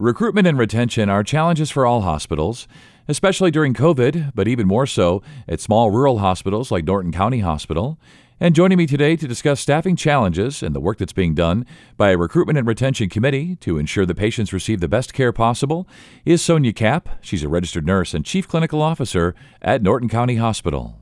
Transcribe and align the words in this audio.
Recruitment 0.00 0.46
and 0.46 0.56
retention 0.56 1.08
are 1.08 1.24
challenges 1.24 1.72
for 1.72 1.84
all 1.84 2.02
hospitals, 2.02 2.68
especially 3.08 3.50
during 3.50 3.74
COVID, 3.74 4.30
but 4.32 4.46
even 4.46 4.68
more 4.68 4.86
so 4.86 5.24
at 5.48 5.58
small 5.60 5.90
rural 5.90 6.18
hospitals 6.18 6.70
like 6.70 6.84
Norton 6.84 7.10
County 7.10 7.40
Hospital. 7.40 7.98
And 8.38 8.54
joining 8.54 8.78
me 8.78 8.86
today 8.86 9.16
to 9.16 9.26
discuss 9.26 9.58
staffing 9.58 9.96
challenges 9.96 10.62
and 10.62 10.72
the 10.72 10.78
work 10.78 10.98
that's 10.98 11.12
being 11.12 11.34
done 11.34 11.66
by 11.96 12.10
a 12.10 12.16
recruitment 12.16 12.56
and 12.56 12.68
retention 12.68 13.08
committee 13.08 13.56
to 13.56 13.76
ensure 13.76 14.06
the 14.06 14.14
patients 14.14 14.52
receive 14.52 14.78
the 14.78 14.86
best 14.86 15.12
care 15.12 15.32
possible 15.32 15.88
is 16.24 16.40
Sonia 16.40 16.72
Kapp. 16.72 17.08
She's 17.20 17.42
a 17.42 17.48
registered 17.48 17.84
nurse 17.84 18.14
and 18.14 18.24
chief 18.24 18.46
clinical 18.46 18.80
officer 18.80 19.34
at 19.60 19.82
Norton 19.82 20.08
County 20.08 20.36
Hospital. 20.36 20.96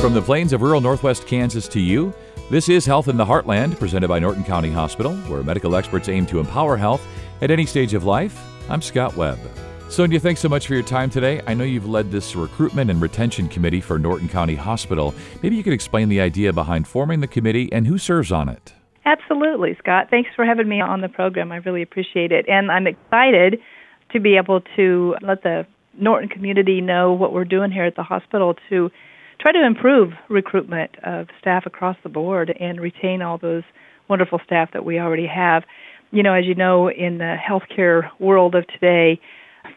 From 0.00 0.14
the 0.14 0.22
plains 0.24 0.52
of 0.52 0.62
rural 0.62 0.80
northwest 0.80 1.26
Kansas 1.26 1.66
to 1.66 1.80
you, 1.80 2.14
this 2.50 2.68
is 2.68 2.84
Health 2.84 3.06
in 3.06 3.16
the 3.16 3.24
Heartland, 3.24 3.78
presented 3.78 4.08
by 4.08 4.18
Norton 4.18 4.42
County 4.42 4.72
Hospital, 4.72 5.14
where 5.28 5.44
medical 5.44 5.76
experts 5.76 6.08
aim 6.08 6.26
to 6.26 6.40
empower 6.40 6.76
health 6.76 7.00
at 7.42 7.52
any 7.52 7.64
stage 7.64 7.94
of 7.94 8.02
life. 8.02 8.36
I'm 8.68 8.82
Scott 8.82 9.14
Webb. 9.14 9.38
Sonia, 9.88 10.18
thanks 10.18 10.40
so 10.40 10.48
much 10.48 10.66
for 10.66 10.74
your 10.74 10.82
time 10.82 11.10
today. 11.10 11.40
I 11.46 11.54
know 11.54 11.62
you've 11.62 11.88
led 11.88 12.10
this 12.10 12.34
recruitment 12.34 12.90
and 12.90 13.00
retention 13.00 13.48
committee 13.48 13.80
for 13.80 14.00
Norton 14.00 14.28
County 14.28 14.56
Hospital. 14.56 15.14
Maybe 15.44 15.54
you 15.54 15.62
could 15.62 15.72
explain 15.72 16.08
the 16.08 16.20
idea 16.20 16.52
behind 16.52 16.88
forming 16.88 17.20
the 17.20 17.28
committee 17.28 17.72
and 17.72 17.86
who 17.86 17.98
serves 17.98 18.32
on 18.32 18.48
it. 18.48 18.74
Absolutely, 19.04 19.76
Scott. 19.78 20.08
Thanks 20.10 20.30
for 20.34 20.44
having 20.44 20.68
me 20.68 20.80
on 20.80 21.02
the 21.02 21.08
program. 21.08 21.52
I 21.52 21.58
really 21.58 21.82
appreciate 21.82 22.32
it. 22.32 22.48
And 22.48 22.72
I'm 22.72 22.88
excited 22.88 23.60
to 24.10 24.18
be 24.18 24.36
able 24.36 24.60
to 24.74 25.14
let 25.22 25.44
the 25.44 25.66
Norton 25.94 26.28
community 26.28 26.80
know 26.80 27.12
what 27.12 27.32
we're 27.32 27.44
doing 27.44 27.70
here 27.70 27.84
at 27.84 27.94
the 27.94 28.02
hospital 28.02 28.56
to 28.70 28.90
try 29.40 29.52
to 29.52 29.64
improve 29.64 30.12
recruitment 30.28 30.96
of 31.02 31.28
staff 31.40 31.64
across 31.66 31.96
the 32.02 32.08
board 32.08 32.54
and 32.60 32.80
retain 32.80 33.22
all 33.22 33.38
those 33.38 33.62
wonderful 34.08 34.40
staff 34.44 34.70
that 34.72 34.84
we 34.84 34.98
already 34.98 35.26
have. 35.26 35.64
You 36.10 36.22
know, 36.22 36.34
as 36.34 36.44
you 36.44 36.54
know, 36.54 36.90
in 36.90 37.18
the 37.18 37.36
healthcare 37.36 38.10
world 38.18 38.54
of 38.54 38.66
today, 38.66 39.20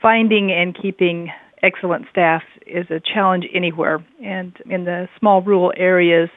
finding 0.02 0.52
and 0.52 0.76
keeping 0.80 1.32
excellent 1.62 2.06
staff 2.12 2.44
is 2.68 2.86
a 2.90 3.00
challenge 3.00 3.46
anywhere. 3.54 4.04
And 4.24 4.56
in 4.70 4.84
the 4.84 5.08
small 5.20 5.42
rural 5.42 5.74
areas 5.78 6.30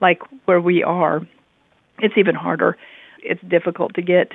like 0.00 0.20
where 0.46 0.60
we 0.60 0.82
are, 0.82 1.20
it's 2.00 2.14
even 2.16 2.34
harder. 2.34 2.76
It's 3.22 3.40
difficult 3.48 3.94
to 3.94 4.02
get 4.02 4.32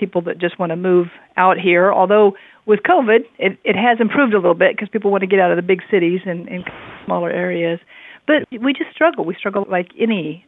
people 0.00 0.22
that 0.22 0.38
just 0.38 0.58
want 0.58 0.70
to 0.70 0.76
move 0.76 1.08
out 1.36 1.58
here. 1.58 1.92
Although 1.92 2.32
with 2.66 2.80
COVID, 2.80 3.20
it, 3.38 3.58
it 3.62 3.76
has 3.76 3.98
improved 4.00 4.32
a 4.32 4.38
little 4.38 4.54
bit 4.54 4.74
because 4.74 4.88
people 4.88 5.10
want 5.10 5.20
to 5.20 5.26
get 5.26 5.38
out 5.38 5.50
of 5.50 5.56
the 5.56 5.62
big 5.62 5.82
cities 5.90 6.20
and, 6.24 6.48
and 6.48 6.64
smaller 7.04 7.30
areas. 7.30 7.78
But 8.26 8.48
we 8.50 8.72
just 8.72 8.92
struggle. 8.92 9.24
We 9.24 9.34
struggle 9.34 9.66
like 9.70 9.88
any 9.98 10.44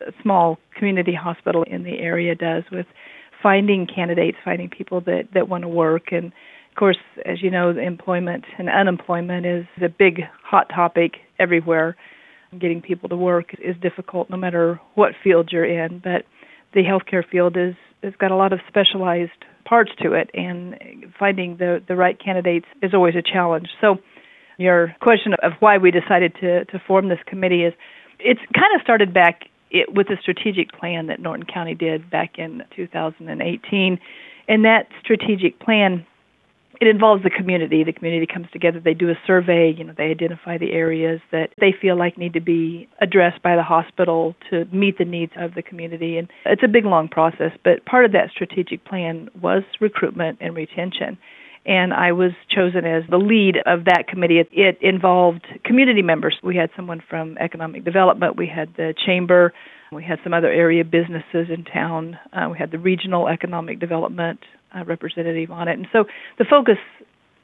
uh, 0.00 0.10
small 0.22 0.58
community 0.76 1.14
hospital 1.14 1.64
in 1.64 1.82
the 1.82 1.98
area 1.98 2.34
does 2.34 2.64
with 2.70 2.86
finding 3.42 3.86
candidates, 3.86 4.36
finding 4.44 4.68
people 4.68 5.00
that, 5.02 5.28
that 5.34 5.48
want 5.48 5.62
to 5.62 5.68
work. 5.68 6.12
And 6.12 6.26
of 6.26 6.76
course, 6.76 6.98
as 7.24 7.42
you 7.42 7.50
know, 7.50 7.70
employment 7.70 8.44
and 8.58 8.68
unemployment 8.68 9.46
is 9.46 9.64
a 9.82 9.88
big 9.88 10.22
hot 10.44 10.68
topic 10.74 11.12
everywhere. 11.38 11.96
Getting 12.58 12.82
people 12.82 13.08
to 13.08 13.16
work 13.16 13.54
is 13.62 13.76
difficult 13.80 14.28
no 14.28 14.36
matter 14.36 14.80
what 14.94 15.12
field 15.22 15.50
you're 15.52 15.64
in. 15.64 16.00
But 16.02 16.24
the 16.74 16.82
healthcare 16.82 17.24
field 17.28 17.56
is 17.56 17.74
has 18.02 18.14
got 18.18 18.30
a 18.30 18.36
lot 18.36 18.52
of 18.52 18.60
specialized 18.68 19.30
parts 19.64 19.92
to 20.02 20.12
it, 20.12 20.30
and 20.34 20.76
finding 21.18 21.56
the 21.56 21.82
the 21.86 21.96
right 21.96 22.18
candidates 22.18 22.66
is 22.82 22.94
always 22.94 23.14
a 23.14 23.22
challenge. 23.22 23.68
So, 23.80 23.98
your 24.58 24.94
question 25.00 25.34
of 25.42 25.52
why 25.60 25.78
we 25.78 25.90
decided 25.90 26.34
to 26.40 26.64
to 26.66 26.78
form 26.86 27.08
this 27.08 27.20
committee 27.26 27.64
is 27.64 27.74
it's 28.18 28.40
kind 28.54 28.74
of 28.74 28.82
started 28.82 29.12
back 29.14 29.48
it, 29.70 29.94
with 29.94 30.08
a 30.10 30.16
strategic 30.20 30.72
plan 30.72 31.06
that 31.06 31.20
Norton 31.20 31.46
County 31.46 31.74
did 31.74 32.10
back 32.10 32.38
in 32.38 32.62
2018, 32.74 33.98
and 34.48 34.64
that 34.64 34.88
strategic 35.00 35.58
plan 35.60 36.06
it 36.80 36.88
involves 36.88 37.22
the 37.22 37.30
community. 37.30 37.84
The 37.84 37.92
community 37.92 38.26
comes 38.26 38.46
together. 38.52 38.80
They 38.80 38.94
do 38.94 39.10
a 39.10 39.14
survey. 39.26 39.74
You 39.76 39.84
know, 39.84 39.92
they 39.96 40.04
identify 40.04 40.56
the 40.56 40.72
areas 40.72 41.20
that 41.30 41.50
they 41.60 41.74
feel 41.78 41.96
like 41.96 42.16
need 42.16 42.32
to 42.32 42.40
be 42.40 42.88
addressed 43.02 43.42
by 43.42 43.54
the 43.54 43.62
hospital 43.62 44.34
to 44.48 44.64
meet 44.72 44.96
the 44.96 45.04
needs 45.04 45.32
of 45.36 45.54
the 45.54 45.62
community. 45.62 46.16
And 46.16 46.28
it's 46.46 46.62
a 46.64 46.68
big, 46.68 46.86
long 46.86 47.08
process. 47.08 47.52
But 47.62 47.84
part 47.84 48.06
of 48.06 48.12
that 48.12 48.30
strategic 48.30 48.84
plan 48.86 49.28
was 49.40 49.62
recruitment 49.78 50.38
and 50.40 50.56
retention. 50.56 51.18
And 51.66 51.92
I 51.92 52.12
was 52.12 52.30
chosen 52.50 52.86
as 52.86 53.02
the 53.10 53.18
lead 53.18 53.56
of 53.66 53.84
that 53.84 54.08
committee. 54.08 54.42
It, 54.50 54.78
involved 54.80 55.46
community 55.66 56.00
members. 56.00 56.38
We 56.42 56.56
had 56.56 56.70
someone 56.74 57.02
from 57.10 57.36
economic 57.36 57.84
development. 57.84 58.38
We 58.38 58.46
had 58.46 58.74
the 58.78 58.94
chamber. 59.04 59.52
We 59.92 60.02
had 60.02 60.18
some 60.24 60.32
other 60.32 60.50
area 60.50 60.84
businesses 60.84 61.48
in 61.54 61.64
town. 61.70 62.18
Uh, 62.32 62.48
we 62.50 62.56
had 62.56 62.70
the 62.70 62.78
regional 62.78 63.28
economic 63.28 63.80
development 63.80 64.40
uh, 64.74 64.84
representative 64.84 65.50
on 65.50 65.68
it. 65.68 65.78
And 65.78 65.86
so 65.92 66.04
the 66.38 66.44
focus 66.44 66.78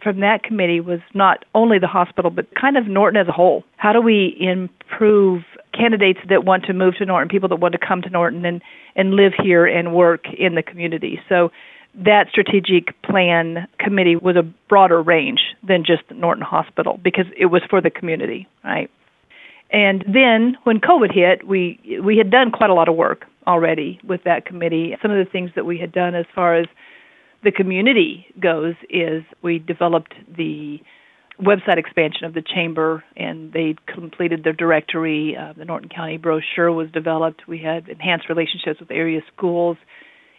from 0.03 0.21
that 0.21 0.43
committee 0.43 0.81
was 0.81 1.01
not 1.15 1.45
only 1.55 1.79
the 1.79 1.87
hospital, 1.87 2.31
but 2.31 2.47
kind 2.55 2.77
of 2.77 2.87
Norton 2.87 3.21
as 3.21 3.29
a 3.29 3.33
whole. 3.33 3.65
How 3.77 3.93
do 3.93 4.01
we 4.01 4.37
improve 4.39 5.43
candidates 5.73 6.21
that 6.29 6.45
want 6.45 6.65
to 6.65 6.73
move 6.73 6.95
to 6.99 7.05
Norton, 7.05 7.29
people 7.29 7.49
that 7.49 7.57
want 7.57 7.73
to 7.73 7.79
come 7.79 8.03
to 8.03 8.11
Norton 8.11 8.45
and, 8.45 8.63
and 8.95 9.15
live 9.15 9.33
here 9.43 9.67
and 9.67 9.95
work 9.95 10.27
in 10.39 10.55
the 10.55 10.63
community? 10.63 11.21
So 11.29 11.51
that 11.97 12.29
strategic 12.31 13.01
plan 13.03 13.67
committee 13.79 14.17
was 14.17 14.37
a 14.37 14.43
broader 14.69 15.03
range 15.03 15.41
than 15.67 15.85
just 15.85 16.03
Norton 16.11 16.45
Hospital 16.45 17.01
because 17.03 17.27
it 17.37 17.47
was 17.47 17.63
for 17.69 17.81
the 17.81 17.91
community, 17.91 18.47
right? 18.63 18.91
And 19.71 20.05
then 20.07 20.57
when 20.65 20.79
COVID 20.79 21.13
hit, 21.13 21.47
we 21.47 21.81
we 22.03 22.17
had 22.17 22.31
done 22.31 22.53
quite 22.53 22.71
a 22.71 22.75
lot 22.75 22.89
of 22.89 22.95
work 22.95 23.27
already 23.47 23.99
with 24.05 24.23
that 24.25 24.45
committee. 24.45 24.97
Some 25.03 25.11
of 25.11 25.25
the 25.25 25.31
things 25.31 25.51
that 25.57 25.67
we 25.67 25.79
had 25.79 25.91
done 25.91 26.15
as 26.15 26.27
far 26.35 26.55
as 26.55 26.67
the 27.43 27.53
community 27.53 28.27
goes 28.41 28.75
is 28.91 29.23
we 29.43 29.59
developed 29.59 30.15
the 30.37 30.79
website 31.41 31.77
expansion 31.77 32.25
of 32.25 32.33
the 32.33 32.43
chamber 32.43 33.05
and 33.17 33.53
they 33.53 33.75
completed 33.93 34.43
their 34.43 34.55
directory. 34.55 35.37
Uh, 35.39 35.53
the 35.57 35.65
norton 35.65 35.89
county 35.89 36.17
brochure 36.17 36.73
was 36.73 36.91
developed. 36.93 37.43
We 37.47 37.59
had 37.59 37.89
enhanced 37.89 38.29
relationships 38.29 38.81
with 38.81 38.91
area 38.91 39.21
schools 39.35 39.77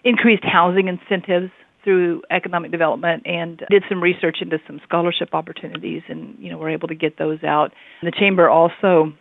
increased 0.03 0.43
housing 0.43 0.87
incentives 0.87 1.51
through 1.83 2.21
economic 2.31 2.71
development 2.71 3.23
and 3.25 3.61
did 3.69 3.83
some 3.87 4.01
research 4.01 4.37
into 4.41 4.57
some 4.65 4.79
scholarship 4.83 5.29
opportunities 5.33 6.01
and 6.09 6.35
you 6.39 6.51
know 6.51 6.57
we're 6.57 6.69
able 6.69 6.87
to 6.87 6.95
get 6.95 7.17
those 7.17 7.43
out. 7.43 7.71
The 8.01 8.11
chamber 8.11 8.49
also 8.49 9.13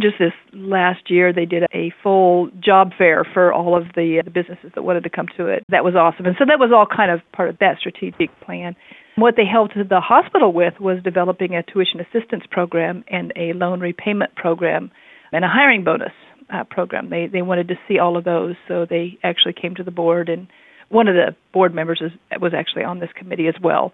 just 0.00 0.18
this 0.18 0.32
last 0.52 1.10
year 1.10 1.32
they 1.32 1.44
did 1.44 1.64
a 1.74 1.92
full 2.02 2.50
job 2.60 2.90
fair 2.96 3.24
for 3.24 3.52
all 3.52 3.76
of 3.76 3.84
the, 3.94 4.22
the 4.24 4.30
businesses 4.30 4.72
that 4.74 4.82
wanted 4.82 5.04
to 5.04 5.10
come 5.10 5.26
to 5.36 5.46
it. 5.46 5.64
That 5.70 5.84
was 5.84 5.94
awesome. 5.94 6.26
And 6.26 6.36
so 6.38 6.44
that 6.46 6.58
was 6.58 6.70
all 6.74 6.86
kind 6.86 7.10
of 7.10 7.20
part 7.32 7.48
of 7.48 7.58
that 7.58 7.78
strategic 7.78 8.30
plan. 8.40 8.76
What 9.16 9.34
they 9.36 9.46
helped 9.50 9.74
the 9.74 10.00
hospital 10.00 10.52
with 10.52 10.74
was 10.78 11.02
developing 11.02 11.54
a 11.54 11.62
tuition 11.62 12.00
assistance 12.00 12.44
program 12.50 13.04
and 13.08 13.32
a 13.34 13.54
loan 13.54 13.80
repayment 13.80 14.34
program 14.34 14.90
and 15.32 15.44
a 15.44 15.48
hiring 15.48 15.84
bonus 15.84 16.12
uh, 16.52 16.64
program. 16.64 17.10
They 17.10 17.26
they 17.26 17.42
wanted 17.42 17.68
to 17.68 17.74
see 17.88 17.98
all 17.98 18.16
of 18.16 18.24
those, 18.24 18.54
so 18.68 18.86
they 18.88 19.18
actually 19.24 19.54
came 19.54 19.74
to 19.76 19.82
the 19.82 19.90
board 19.90 20.28
and 20.28 20.48
one 20.88 21.08
of 21.08 21.14
the 21.14 21.34
board 21.52 21.74
members 21.74 22.00
is, 22.00 22.12
was 22.40 22.52
actually 22.54 22.84
on 22.84 23.00
this 23.00 23.10
committee 23.16 23.48
as 23.48 23.54
well. 23.60 23.92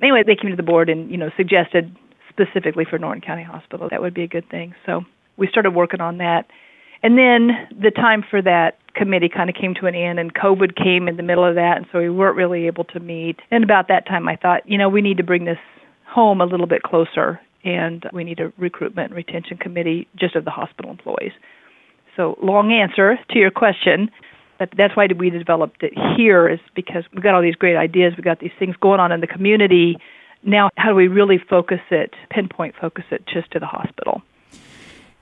Anyway, 0.00 0.22
they 0.26 0.36
came 0.40 0.50
to 0.50 0.56
the 0.56 0.62
board 0.62 0.88
and 0.88 1.10
you 1.10 1.16
know 1.16 1.30
suggested 1.36 1.94
specifically 2.30 2.86
for 2.88 2.98
Norton 2.98 3.20
County 3.20 3.42
Hospital 3.42 3.88
that 3.90 4.00
would 4.00 4.14
be 4.14 4.22
a 4.22 4.28
good 4.28 4.48
thing. 4.48 4.74
So 4.86 5.02
we 5.36 5.48
started 5.48 5.72
working 5.72 6.00
on 6.00 6.18
that. 6.18 6.46
And 7.02 7.18
then 7.18 7.66
the 7.70 7.90
time 7.90 8.24
for 8.28 8.40
that 8.42 8.78
committee 8.94 9.28
kind 9.28 9.50
of 9.50 9.56
came 9.56 9.74
to 9.74 9.86
an 9.86 9.94
end, 9.94 10.18
and 10.18 10.32
COVID 10.34 10.76
came 10.76 11.08
in 11.08 11.16
the 11.16 11.22
middle 11.22 11.44
of 11.44 11.54
that, 11.56 11.76
and 11.76 11.86
so 11.90 11.98
we 11.98 12.10
weren't 12.10 12.36
really 12.36 12.66
able 12.66 12.84
to 12.84 13.00
meet. 13.00 13.40
And 13.50 13.64
about 13.64 13.88
that 13.88 14.06
time, 14.06 14.28
I 14.28 14.36
thought, 14.36 14.68
you 14.68 14.78
know, 14.78 14.88
we 14.88 15.02
need 15.02 15.16
to 15.16 15.22
bring 15.24 15.44
this 15.44 15.58
home 16.06 16.40
a 16.40 16.44
little 16.44 16.66
bit 16.66 16.82
closer, 16.82 17.40
and 17.64 18.04
we 18.12 18.22
need 18.22 18.38
a 18.38 18.52
recruitment 18.58 19.08
and 19.10 19.16
retention 19.16 19.56
committee 19.56 20.06
just 20.16 20.36
of 20.36 20.44
the 20.44 20.50
hospital 20.50 20.90
employees. 20.90 21.32
So, 22.16 22.36
long 22.42 22.72
answer 22.72 23.18
to 23.30 23.38
your 23.38 23.50
question, 23.50 24.10
but 24.58 24.68
that's 24.76 24.94
why 24.94 25.08
we 25.16 25.30
developed 25.30 25.82
it 25.82 25.94
here, 26.16 26.48
is 26.48 26.60
because 26.74 27.04
we've 27.12 27.22
got 27.22 27.34
all 27.34 27.42
these 27.42 27.56
great 27.56 27.76
ideas, 27.76 28.12
we've 28.16 28.24
got 28.24 28.40
these 28.40 28.52
things 28.58 28.76
going 28.80 29.00
on 29.00 29.10
in 29.10 29.20
the 29.20 29.26
community. 29.26 29.96
Now, 30.44 30.70
how 30.76 30.90
do 30.90 30.94
we 30.94 31.08
really 31.08 31.38
focus 31.38 31.80
it, 31.90 32.14
pinpoint 32.30 32.74
focus 32.80 33.04
it 33.10 33.26
just 33.26 33.50
to 33.52 33.58
the 33.58 33.66
hospital? 33.66 34.22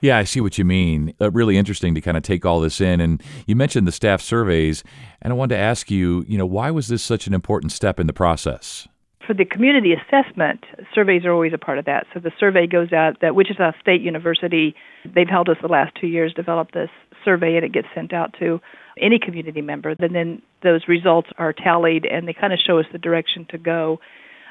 Yeah, 0.01 0.17
I 0.17 0.23
see 0.23 0.41
what 0.41 0.57
you 0.57 0.65
mean. 0.65 1.13
Uh, 1.21 1.29
really 1.31 1.57
interesting 1.57 1.93
to 1.93 2.01
kind 2.01 2.17
of 2.17 2.23
take 2.23 2.43
all 2.43 2.59
this 2.59 2.81
in. 2.81 2.99
And 2.99 3.21
you 3.45 3.55
mentioned 3.55 3.87
the 3.87 3.91
staff 3.91 4.19
surveys, 4.19 4.83
and 5.21 5.31
I 5.31 5.35
wanted 5.35 5.55
to 5.55 5.61
ask 5.61 5.91
you, 5.91 6.25
you 6.27 6.39
know, 6.39 6.45
why 6.45 6.71
was 6.71 6.87
this 6.87 7.03
such 7.03 7.27
an 7.27 7.35
important 7.35 7.71
step 7.71 7.99
in 7.99 8.07
the 8.07 8.13
process? 8.13 8.87
For 9.25 9.35
the 9.35 9.45
community 9.45 9.93
assessment, 9.93 10.65
surveys 10.93 11.23
are 11.23 11.31
always 11.31 11.53
a 11.53 11.59
part 11.59 11.77
of 11.77 11.85
that. 11.85 12.07
So 12.13 12.19
the 12.19 12.31
survey 12.39 12.65
goes 12.65 12.91
out 12.91 13.21
that 13.21 13.35
Wichita 13.35 13.73
State 13.79 14.01
University, 14.01 14.75
they've 15.05 15.29
held 15.29 15.47
us 15.47 15.57
the 15.61 15.67
last 15.67 15.93
two 16.01 16.07
years, 16.07 16.33
developed 16.33 16.73
this 16.73 16.89
survey, 17.23 17.55
and 17.55 17.63
it 17.63 17.71
gets 17.71 17.87
sent 17.93 18.11
out 18.11 18.35
to 18.39 18.59
any 18.99 19.19
community 19.19 19.61
member. 19.61 19.95
And 19.99 20.15
then 20.15 20.41
those 20.63 20.87
results 20.87 21.29
are 21.37 21.53
tallied, 21.53 22.05
and 22.05 22.27
they 22.27 22.33
kind 22.33 22.51
of 22.51 22.59
show 22.65 22.79
us 22.79 22.85
the 22.91 22.97
direction 22.97 23.45
to 23.51 23.59
go. 23.59 23.99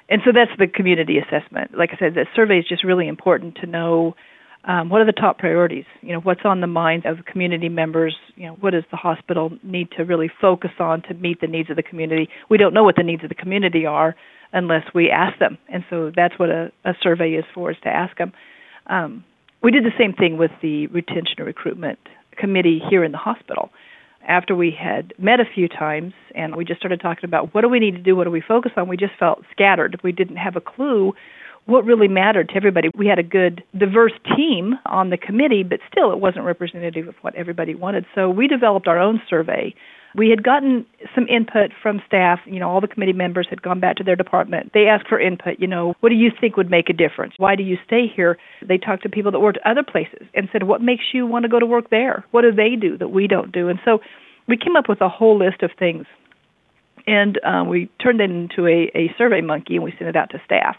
And 0.08 0.22
so 0.24 0.30
that's 0.32 0.56
the 0.58 0.68
community 0.68 1.18
assessment. 1.18 1.76
Like 1.76 1.90
I 1.92 1.98
said, 1.98 2.14
the 2.14 2.26
survey 2.36 2.58
is 2.58 2.68
just 2.68 2.84
really 2.84 3.08
important 3.08 3.56
to 3.56 3.66
know 3.66 4.14
um, 4.64 4.90
what 4.90 5.00
are 5.00 5.06
the 5.06 5.12
top 5.12 5.38
priorities? 5.38 5.86
You 6.02 6.12
know, 6.12 6.20
what's 6.20 6.42
on 6.44 6.60
the 6.60 6.66
minds 6.66 7.06
of 7.08 7.24
community 7.24 7.68
members? 7.68 8.14
You 8.36 8.48
know, 8.48 8.52
what 8.60 8.72
does 8.72 8.84
the 8.90 8.96
hospital 8.96 9.52
need 9.62 9.88
to 9.96 10.04
really 10.04 10.30
focus 10.40 10.72
on 10.78 11.02
to 11.02 11.14
meet 11.14 11.40
the 11.40 11.46
needs 11.46 11.70
of 11.70 11.76
the 11.76 11.82
community? 11.82 12.28
We 12.50 12.58
don't 12.58 12.74
know 12.74 12.84
what 12.84 12.96
the 12.96 13.02
needs 13.02 13.22
of 13.22 13.30
the 13.30 13.34
community 13.34 13.86
are 13.86 14.14
unless 14.52 14.82
we 14.94 15.10
ask 15.10 15.38
them, 15.38 15.58
and 15.68 15.84
so 15.88 16.10
that's 16.14 16.38
what 16.38 16.50
a, 16.50 16.72
a 16.84 16.92
survey 17.02 17.30
is 17.30 17.44
for: 17.54 17.70
is 17.70 17.76
to 17.84 17.88
ask 17.88 18.16
them. 18.18 18.32
Um, 18.86 19.24
we 19.62 19.70
did 19.70 19.84
the 19.84 19.92
same 19.98 20.12
thing 20.12 20.36
with 20.36 20.50
the 20.62 20.86
retention 20.88 21.34
and 21.38 21.46
recruitment 21.46 21.98
committee 22.36 22.80
here 22.90 23.04
in 23.04 23.12
the 23.12 23.18
hospital. 23.18 23.70
After 24.26 24.54
we 24.54 24.70
had 24.78 25.14
met 25.18 25.40
a 25.40 25.44
few 25.54 25.68
times 25.68 26.12
and 26.34 26.54
we 26.54 26.64
just 26.64 26.80
started 26.80 27.00
talking 27.00 27.24
about 27.24 27.54
what 27.54 27.62
do 27.62 27.68
we 27.68 27.78
need 27.78 27.92
to 27.92 28.02
do, 28.02 28.14
what 28.14 28.24
do 28.24 28.30
we 28.30 28.42
focus 28.46 28.72
on, 28.76 28.88
we 28.88 28.96
just 28.96 29.12
felt 29.18 29.42
scattered. 29.50 29.98
We 30.02 30.12
didn't 30.12 30.36
have 30.36 30.56
a 30.56 30.60
clue 30.60 31.14
what 31.70 31.84
really 31.84 32.08
mattered 32.08 32.48
to 32.48 32.56
everybody. 32.56 32.90
We 32.96 33.06
had 33.06 33.18
a 33.18 33.22
good, 33.22 33.62
diverse 33.78 34.12
team 34.36 34.74
on 34.86 35.10
the 35.10 35.16
committee, 35.16 35.62
but 35.62 35.78
still 35.90 36.12
it 36.12 36.18
wasn't 36.18 36.44
representative 36.44 37.08
of 37.08 37.14
what 37.22 37.34
everybody 37.36 37.74
wanted. 37.74 38.04
So 38.14 38.28
we 38.28 38.48
developed 38.48 38.88
our 38.88 38.98
own 38.98 39.22
survey. 39.30 39.74
We 40.16 40.28
had 40.28 40.42
gotten 40.42 40.84
some 41.14 41.28
input 41.28 41.70
from 41.80 42.02
staff. 42.04 42.40
You 42.44 42.58
know, 42.58 42.68
all 42.68 42.80
the 42.80 42.88
committee 42.88 43.12
members 43.12 43.46
had 43.48 43.62
gone 43.62 43.78
back 43.78 43.96
to 43.96 44.04
their 44.04 44.16
department. 44.16 44.72
They 44.74 44.86
asked 44.86 45.06
for 45.08 45.20
input. 45.20 45.60
You 45.60 45.68
know, 45.68 45.94
what 46.00 46.08
do 46.08 46.16
you 46.16 46.30
think 46.40 46.56
would 46.56 46.70
make 46.70 46.90
a 46.90 46.92
difference? 46.92 47.34
Why 47.36 47.54
do 47.54 47.62
you 47.62 47.78
stay 47.86 48.06
here? 48.14 48.36
They 48.66 48.76
talked 48.76 49.04
to 49.04 49.08
people 49.08 49.30
that 49.30 49.38
worked 49.38 49.58
other 49.64 49.84
places 49.84 50.26
and 50.34 50.48
said, 50.52 50.64
what 50.64 50.82
makes 50.82 51.04
you 51.12 51.26
want 51.26 51.44
to 51.44 51.48
go 51.48 51.60
to 51.60 51.66
work 51.66 51.90
there? 51.90 52.24
What 52.32 52.42
do 52.42 52.50
they 52.50 52.74
do 52.74 52.98
that 52.98 53.08
we 53.08 53.28
don't 53.28 53.52
do? 53.52 53.68
And 53.68 53.78
so 53.84 54.00
we 54.48 54.56
came 54.56 54.74
up 54.74 54.88
with 54.88 55.00
a 55.00 55.08
whole 55.08 55.38
list 55.38 55.62
of 55.62 55.70
things. 55.78 56.06
And 57.06 57.38
uh, 57.46 57.64
we 57.66 57.88
turned 58.02 58.20
it 58.20 58.30
into 58.30 58.66
a, 58.66 58.90
a 58.98 59.14
survey 59.16 59.40
monkey 59.40 59.76
and 59.76 59.84
we 59.84 59.92
sent 59.92 60.08
it 60.08 60.16
out 60.16 60.30
to 60.30 60.42
staff 60.44 60.76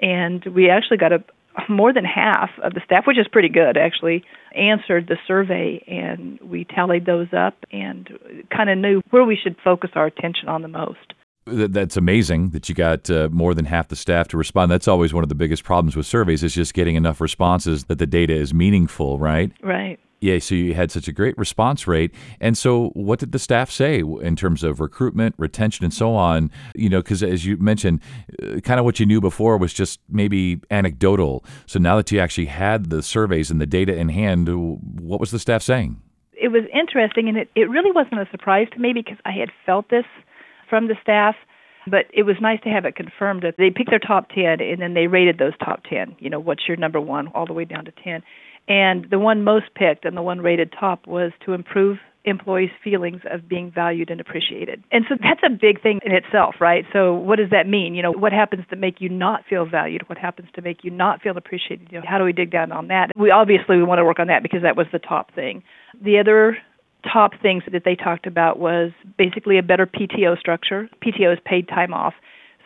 and 0.00 0.44
we 0.46 0.70
actually 0.70 0.98
got 0.98 1.12
a 1.12 1.22
more 1.68 1.92
than 1.92 2.04
half 2.04 2.50
of 2.62 2.74
the 2.74 2.80
staff, 2.84 3.06
which 3.06 3.18
is 3.18 3.26
pretty 3.28 3.48
good 3.48 3.76
actually, 3.76 4.22
answered 4.54 5.06
the 5.08 5.16
survey, 5.26 5.82
and 5.86 6.38
we 6.40 6.64
tallied 6.64 7.06
those 7.06 7.28
up 7.36 7.54
and 7.72 8.08
kind 8.54 8.70
of 8.70 8.78
knew 8.78 9.00
where 9.10 9.24
we 9.24 9.36
should 9.42 9.56
focus 9.64 9.90
our 9.94 10.06
attention 10.06 10.48
on 10.48 10.62
the 10.62 10.68
most. 10.68 11.14
That's 11.46 11.96
amazing 11.96 12.50
that 12.50 12.68
you 12.68 12.74
got 12.74 13.08
uh, 13.08 13.28
more 13.30 13.54
than 13.54 13.66
half 13.66 13.88
the 13.88 13.94
staff 13.94 14.26
to 14.28 14.36
respond. 14.36 14.70
That's 14.70 14.88
always 14.88 15.14
one 15.14 15.22
of 15.22 15.28
the 15.28 15.36
biggest 15.36 15.62
problems 15.62 15.94
with 15.94 16.04
surveys 16.04 16.42
is 16.42 16.54
just 16.54 16.74
getting 16.74 16.96
enough 16.96 17.20
responses 17.20 17.84
that 17.84 17.98
the 17.98 18.06
data 18.06 18.34
is 18.34 18.52
meaningful, 18.52 19.18
right? 19.18 19.52
Right. 19.62 20.00
Yeah, 20.20 20.38
so 20.38 20.54
you 20.54 20.74
had 20.74 20.90
such 20.90 21.08
a 21.08 21.12
great 21.12 21.36
response 21.36 21.86
rate. 21.86 22.14
And 22.40 22.56
so, 22.56 22.88
what 22.94 23.18
did 23.18 23.32
the 23.32 23.38
staff 23.38 23.70
say 23.70 24.00
in 24.00 24.34
terms 24.34 24.64
of 24.64 24.80
recruitment, 24.80 25.34
retention, 25.36 25.84
and 25.84 25.92
so 25.92 26.14
on? 26.14 26.50
You 26.74 26.88
know, 26.88 27.02
because 27.02 27.22
as 27.22 27.44
you 27.44 27.58
mentioned, 27.58 28.00
uh, 28.42 28.60
kind 28.60 28.80
of 28.80 28.86
what 28.86 28.98
you 28.98 29.04
knew 29.04 29.20
before 29.20 29.58
was 29.58 29.74
just 29.74 30.00
maybe 30.08 30.60
anecdotal. 30.70 31.44
So, 31.66 31.78
now 31.78 31.96
that 31.96 32.10
you 32.10 32.18
actually 32.18 32.46
had 32.46 32.88
the 32.88 33.02
surveys 33.02 33.50
and 33.50 33.60
the 33.60 33.66
data 33.66 33.94
in 33.94 34.08
hand, 34.08 34.48
what 35.00 35.20
was 35.20 35.32
the 35.32 35.38
staff 35.38 35.62
saying? 35.62 36.00
It 36.32 36.48
was 36.48 36.62
interesting, 36.72 37.28
and 37.28 37.36
it, 37.36 37.50
it 37.54 37.68
really 37.68 37.92
wasn't 37.92 38.20
a 38.20 38.28
surprise 38.30 38.68
to 38.72 38.78
me 38.78 38.94
because 38.94 39.18
I 39.26 39.32
had 39.32 39.50
felt 39.66 39.90
this 39.90 40.06
from 40.70 40.88
the 40.88 40.96
staff. 41.02 41.34
But 41.88 42.06
it 42.12 42.24
was 42.24 42.34
nice 42.40 42.60
to 42.64 42.68
have 42.68 42.84
it 42.84 42.96
confirmed 42.96 43.42
that 43.42 43.54
they 43.58 43.70
picked 43.70 43.90
their 43.90 44.00
top 44.00 44.28
10 44.30 44.60
and 44.60 44.82
then 44.82 44.94
they 44.94 45.06
rated 45.06 45.38
those 45.38 45.52
top 45.64 45.84
10. 45.88 46.16
You 46.18 46.28
know, 46.28 46.40
what's 46.40 46.66
your 46.66 46.76
number 46.76 47.00
one 47.00 47.28
all 47.28 47.46
the 47.46 47.52
way 47.52 47.64
down 47.64 47.84
to 47.84 47.92
10 48.02 48.24
and 48.68 49.06
the 49.10 49.18
one 49.18 49.44
most 49.44 49.66
picked 49.74 50.04
and 50.04 50.16
the 50.16 50.22
one 50.22 50.40
rated 50.40 50.72
top 50.78 51.06
was 51.06 51.32
to 51.44 51.52
improve 51.52 51.98
employees' 52.26 52.70
feelings 52.82 53.20
of 53.30 53.48
being 53.48 53.70
valued 53.70 54.10
and 54.10 54.20
appreciated. 54.20 54.82
And 54.90 55.04
so 55.08 55.14
that's 55.22 55.40
a 55.46 55.50
big 55.50 55.80
thing 55.80 56.00
in 56.04 56.12
itself, 56.12 56.56
right? 56.60 56.84
So 56.92 57.14
what 57.14 57.36
does 57.36 57.50
that 57.50 57.68
mean? 57.68 57.94
You 57.94 58.02
know, 58.02 58.10
what 58.10 58.32
happens 58.32 58.64
to 58.70 58.76
make 58.76 59.00
you 59.00 59.08
not 59.08 59.44
feel 59.48 59.64
valued? 59.64 60.08
What 60.08 60.18
happens 60.18 60.48
to 60.56 60.62
make 60.62 60.82
you 60.82 60.90
not 60.90 61.22
feel 61.22 61.36
appreciated? 61.36 61.88
You 61.90 62.00
know, 62.00 62.06
how 62.06 62.18
do 62.18 62.24
we 62.24 62.32
dig 62.32 62.50
down 62.50 62.72
on 62.72 62.88
that? 62.88 63.12
We 63.16 63.30
obviously 63.30 63.76
we 63.76 63.84
want 63.84 64.00
to 64.00 64.04
work 64.04 64.18
on 64.18 64.26
that 64.26 64.42
because 64.42 64.62
that 64.62 64.76
was 64.76 64.86
the 64.92 64.98
top 64.98 65.32
thing. 65.34 65.62
The 66.02 66.18
other 66.18 66.58
top 67.12 67.32
things 67.40 67.62
that 67.70 67.82
they 67.84 67.94
talked 67.94 68.26
about 68.26 68.58
was 68.58 68.90
basically 69.16 69.58
a 69.58 69.62
better 69.62 69.86
PTO 69.86 70.36
structure. 70.38 70.88
PTO 71.04 71.32
is 71.32 71.38
paid 71.44 71.68
time 71.68 71.94
off. 71.94 72.14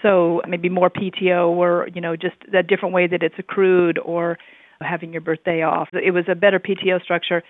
So 0.02 0.40
maybe 0.48 0.70
more 0.70 0.88
PTO 0.88 1.48
or, 1.48 1.88
you 1.94 2.00
know, 2.00 2.16
just 2.16 2.36
a 2.54 2.62
different 2.62 2.94
way 2.94 3.06
that 3.06 3.22
it's 3.22 3.34
accrued 3.38 3.98
or 3.98 4.38
having 4.80 5.12
your 5.12 5.20
birthday 5.20 5.62
off. 5.62 5.88
It 5.92 6.12
was 6.12 6.24
a 6.28 6.34
better 6.34 6.58
PTO 6.58 7.02
structure. 7.02 7.42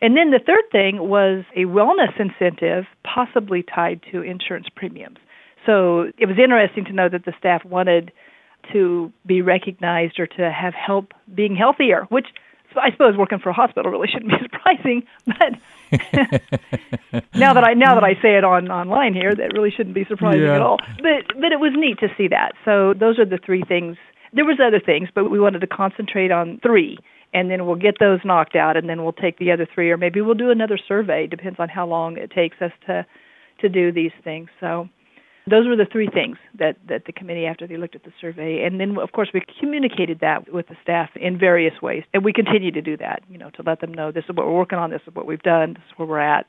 And 0.00 0.16
then 0.16 0.30
the 0.30 0.38
third 0.38 0.64
thing 0.70 1.08
was 1.08 1.44
a 1.56 1.64
wellness 1.64 2.18
incentive, 2.18 2.84
possibly 3.04 3.62
tied 3.62 4.00
to 4.12 4.22
insurance 4.22 4.66
premiums. 4.74 5.18
So 5.66 6.12
it 6.18 6.26
was 6.26 6.38
interesting 6.38 6.84
to 6.86 6.92
know 6.92 7.08
that 7.08 7.24
the 7.24 7.34
staff 7.38 7.64
wanted 7.64 8.12
to 8.72 9.12
be 9.26 9.42
recognized 9.42 10.18
or 10.20 10.26
to 10.26 10.50
have 10.50 10.74
help 10.74 11.12
being 11.34 11.56
healthier, 11.56 12.06
which 12.10 12.26
I 12.76 12.90
suppose 12.92 13.16
working 13.16 13.38
for 13.38 13.50
a 13.50 13.52
hospital 13.52 13.90
really 13.90 14.08
shouldn't 14.08 14.30
be 14.30 14.38
surprising. 14.42 15.02
But 15.26 15.54
now 17.34 17.54
that 17.54 17.64
I 17.64 17.74
now 17.74 17.94
that 17.94 18.04
I 18.04 18.14
say 18.22 18.36
it 18.36 18.44
on 18.44 18.70
online 18.70 19.14
here, 19.14 19.34
that 19.34 19.52
really 19.54 19.70
shouldn't 19.70 19.94
be 19.94 20.04
surprising 20.04 20.42
yeah. 20.42 20.56
at 20.56 20.60
all. 20.60 20.78
But 20.96 21.40
but 21.40 21.52
it 21.52 21.60
was 21.60 21.72
neat 21.74 21.98
to 22.00 22.08
see 22.16 22.28
that. 22.28 22.52
So 22.64 22.94
those 22.94 23.18
are 23.18 23.24
the 23.24 23.38
three 23.38 23.62
things 23.66 23.96
there 24.32 24.44
was 24.44 24.58
other 24.64 24.80
things, 24.80 25.08
but 25.14 25.30
we 25.30 25.40
wanted 25.40 25.60
to 25.60 25.66
concentrate 25.66 26.30
on 26.30 26.60
three, 26.62 26.98
and 27.32 27.50
then 27.50 27.66
we'll 27.66 27.76
get 27.76 27.98
those 28.00 28.20
knocked 28.24 28.56
out, 28.56 28.76
and 28.76 28.88
then 28.88 29.02
we'll 29.02 29.12
take 29.12 29.38
the 29.38 29.52
other 29.52 29.66
three, 29.72 29.90
or 29.90 29.96
maybe 29.96 30.20
we'll 30.20 30.34
do 30.34 30.50
another 30.50 30.78
survey. 30.78 31.26
Depends 31.26 31.58
on 31.58 31.68
how 31.68 31.86
long 31.86 32.16
it 32.16 32.30
takes 32.30 32.60
us 32.60 32.72
to 32.86 33.06
to 33.60 33.68
do 33.68 33.90
these 33.90 34.12
things. 34.22 34.48
So 34.60 34.88
those 35.50 35.66
were 35.66 35.76
the 35.76 35.86
three 35.90 36.08
things 36.12 36.36
that 36.58 36.76
that 36.88 37.04
the 37.06 37.12
committee 37.12 37.46
after 37.46 37.66
they 37.66 37.76
looked 37.76 37.94
at 37.94 38.04
the 38.04 38.12
survey 38.20 38.64
and 38.64 38.80
then 38.80 38.96
of 38.98 39.12
course 39.12 39.28
we 39.32 39.42
communicated 39.60 40.20
that 40.20 40.52
with 40.52 40.68
the 40.68 40.76
staff 40.82 41.10
in 41.16 41.38
various 41.38 41.74
ways 41.82 42.02
and 42.12 42.24
we 42.24 42.32
continue 42.32 42.70
to 42.70 42.82
do 42.82 42.96
that 42.96 43.22
you 43.28 43.38
know 43.38 43.50
to 43.50 43.62
let 43.62 43.80
them 43.80 43.92
know 43.92 44.12
this 44.12 44.24
is 44.28 44.36
what 44.36 44.46
we're 44.46 44.56
working 44.56 44.78
on 44.78 44.90
this 44.90 45.00
is 45.06 45.14
what 45.14 45.26
we've 45.26 45.42
done 45.42 45.74
this 45.74 45.82
is 45.90 45.92
where 45.98 46.08
we're 46.08 46.18
at 46.18 46.46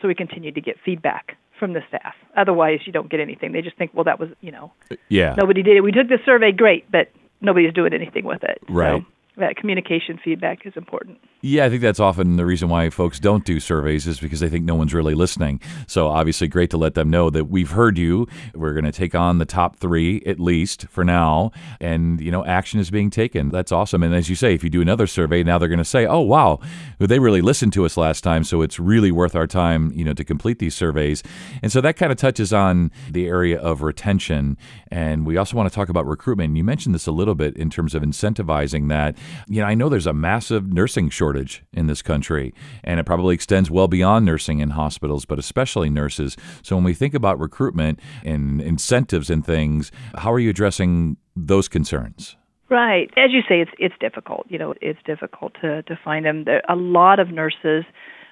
so 0.00 0.08
we 0.08 0.14
continue 0.14 0.52
to 0.52 0.60
get 0.60 0.76
feedback 0.84 1.36
from 1.64 1.72
the 1.72 1.82
staff. 1.88 2.14
Otherwise, 2.36 2.80
you 2.84 2.92
don't 2.92 3.08
get 3.08 3.20
anything. 3.20 3.52
They 3.52 3.62
just 3.62 3.78
think, 3.78 3.92
well, 3.94 4.04
that 4.04 4.20
was, 4.20 4.28
you 4.42 4.52
know, 4.52 4.70
yeah, 5.08 5.34
nobody 5.38 5.62
did 5.62 5.78
it. 5.78 5.80
We 5.80 5.92
took 5.92 6.08
the 6.08 6.18
survey, 6.22 6.52
great, 6.52 6.90
but 6.90 7.10
nobody's 7.40 7.72
doing 7.72 7.94
anything 7.94 8.26
with 8.26 8.44
it. 8.44 8.58
Right. 8.68 9.00
So 9.00 9.06
that 9.36 9.56
communication 9.56 10.18
feedback 10.22 10.64
is 10.64 10.72
important. 10.76 11.18
Yeah, 11.40 11.64
I 11.64 11.68
think 11.68 11.82
that's 11.82 12.00
often 12.00 12.36
the 12.36 12.46
reason 12.46 12.68
why 12.68 12.88
folks 12.88 13.18
don't 13.18 13.44
do 13.44 13.60
surveys 13.60 14.06
is 14.06 14.18
because 14.20 14.40
they 14.40 14.48
think 14.48 14.64
no 14.64 14.74
one's 14.74 14.94
really 14.94 15.14
listening. 15.14 15.60
So 15.86 16.08
obviously, 16.08 16.48
great 16.48 16.70
to 16.70 16.78
let 16.78 16.94
them 16.94 17.10
know 17.10 17.30
that 17.30 17.46
we've 17.46 17.70
heard 17.70 17.98
you. 17.98 18.26
We're 18.54 18.72
going 18.72 18.84
to 18.84 18.92
take 18.92 19.14
on 19.14 19.38
the 19.38 19.44
top 19.44 19.76
three 19.76 20.22
at 20.24 20.40
least 20.40 20.86
for 20.88 21.04
now, 21.04 21.50
and 21.80 22.20
you 22.20 22.30
know, 22.30 22.44
action 22.46 22.80
is 22.80 22.90
being 22.90 23.10
taken. 23.10 23.50
That's 23.50 23.72
awesome. 23.72 24.02
And 24.02 24.14
as 24.14 24.30
you 24.30 24.36
say, 24.36 24.54
if 24.54 24.64
you 24.64 24.70
do 24.70 24.80
another 24.80 25.06
survey, 25.06 25.42
now 25.42 25.58
they're 25.58 25.68
going 25.68 25.78
to 25.78 25.84
say, 25.84 26.06
"Oh, 26.06 26.20
wow, 26.20 26.60
they 26.98 27.18
really 27.18 27.42
listened 27.42 27.72
to 27.74 27.84
us 27.84 27.96
last 27.96 28.22
time, 28.22 28.44
so 28.44 28.62
it's 28.62 28.78
really 28.78 29.12
worth 29.12 29.34
our 29.34 29.46
time, 29.46 29.92
you 29.94 30.04
know, 30.04 30.14
to 30.14 30.24
complete 30.24 30.60
these 30.60 30.74
surveys." 30.74 31.22
And 31.62 31.70
so 31.70 31.80
that 31.82 31.96
kind 31.96 32.10
of 32.10 32.16
touches 32.16 32.52
on 32.52 32.90
the 33.10 33.26
area 33.26 33.60
of 33.60 33.82
retention, 33.82 34.56
and 34.88 35.26
we 35.26 35.36
also 35.36 35.56
want 35.56 35.68
to 35.68 35.74
talk 35.74 35.88
about 35.88 36.06
recruitment. 36.06 36.56
You 36.56 36.64
mentioned 36.64 36.94
this 36.94 37.06
a 37.06 37.12
little 37.12 37.34
bit 37.34 37.56
in 37.56 37.68
terms 37.68 37.94
of 37.94 38.02
incentivizing 38.02 38.88
that. 38.88 39.16
You 39.48 39.60
know, 39.60 39.66
I 39.66 39.74
know 39.74 39.88
there's 39.88 40.06
a 40.06 40.12
massive 40.12 40.72
nursing 40.72 41.10
shortage 41.10 41.62
in 41.72 41.86
this 41.86 42.02
country, 42.02 42.54
and 42.82 43.00
it 43.00 43.04
probably 43.04 43.34
extends 43.34 43.70
well 43.70 43.88
beyond 43.88 44.24
nursing 44.24 44.60
in 44.60 44.70
hospitals, 44.70 45.24
but 45.24 45.38
especially 45.38 45.90
nurses. 45.90 46.36
So 46.62 46.76
when 46.76 46.84
we 46.84 46.94
think 46.94 47.14
about 47.14 47.38
recruitment 47.38 48.00
and 48.24 48.60
incentives 48.60 49.30
and 49.30 49.44
things, 49.44 49.90
how 50.16 50.32
are 50.32 50.38
you 50.38 50.50
addressing 50.50 51.16
those 51.36 51.68
concerns? 51.68 52.36
Right. 52.70 53.10
As 53.16 53.30
you 53.30 53.40
say, 53.48 53.60
it's 53.60 53.70
it's 53.78 53.94
difficult. 54.00 54.46
You 54.48 54.58
know, 54.58 54.74
it's 54.80 54.98
difficult 55.04 55.54
to 55.60 55.82
to 55.82 55.98
find 56.02 56.24
them. 56.24 56.44
There, 56.44 56.62
a 56.68 56.74
lot 56.74 57.20
of 57.20 57.30
nurses, 57.30 57.84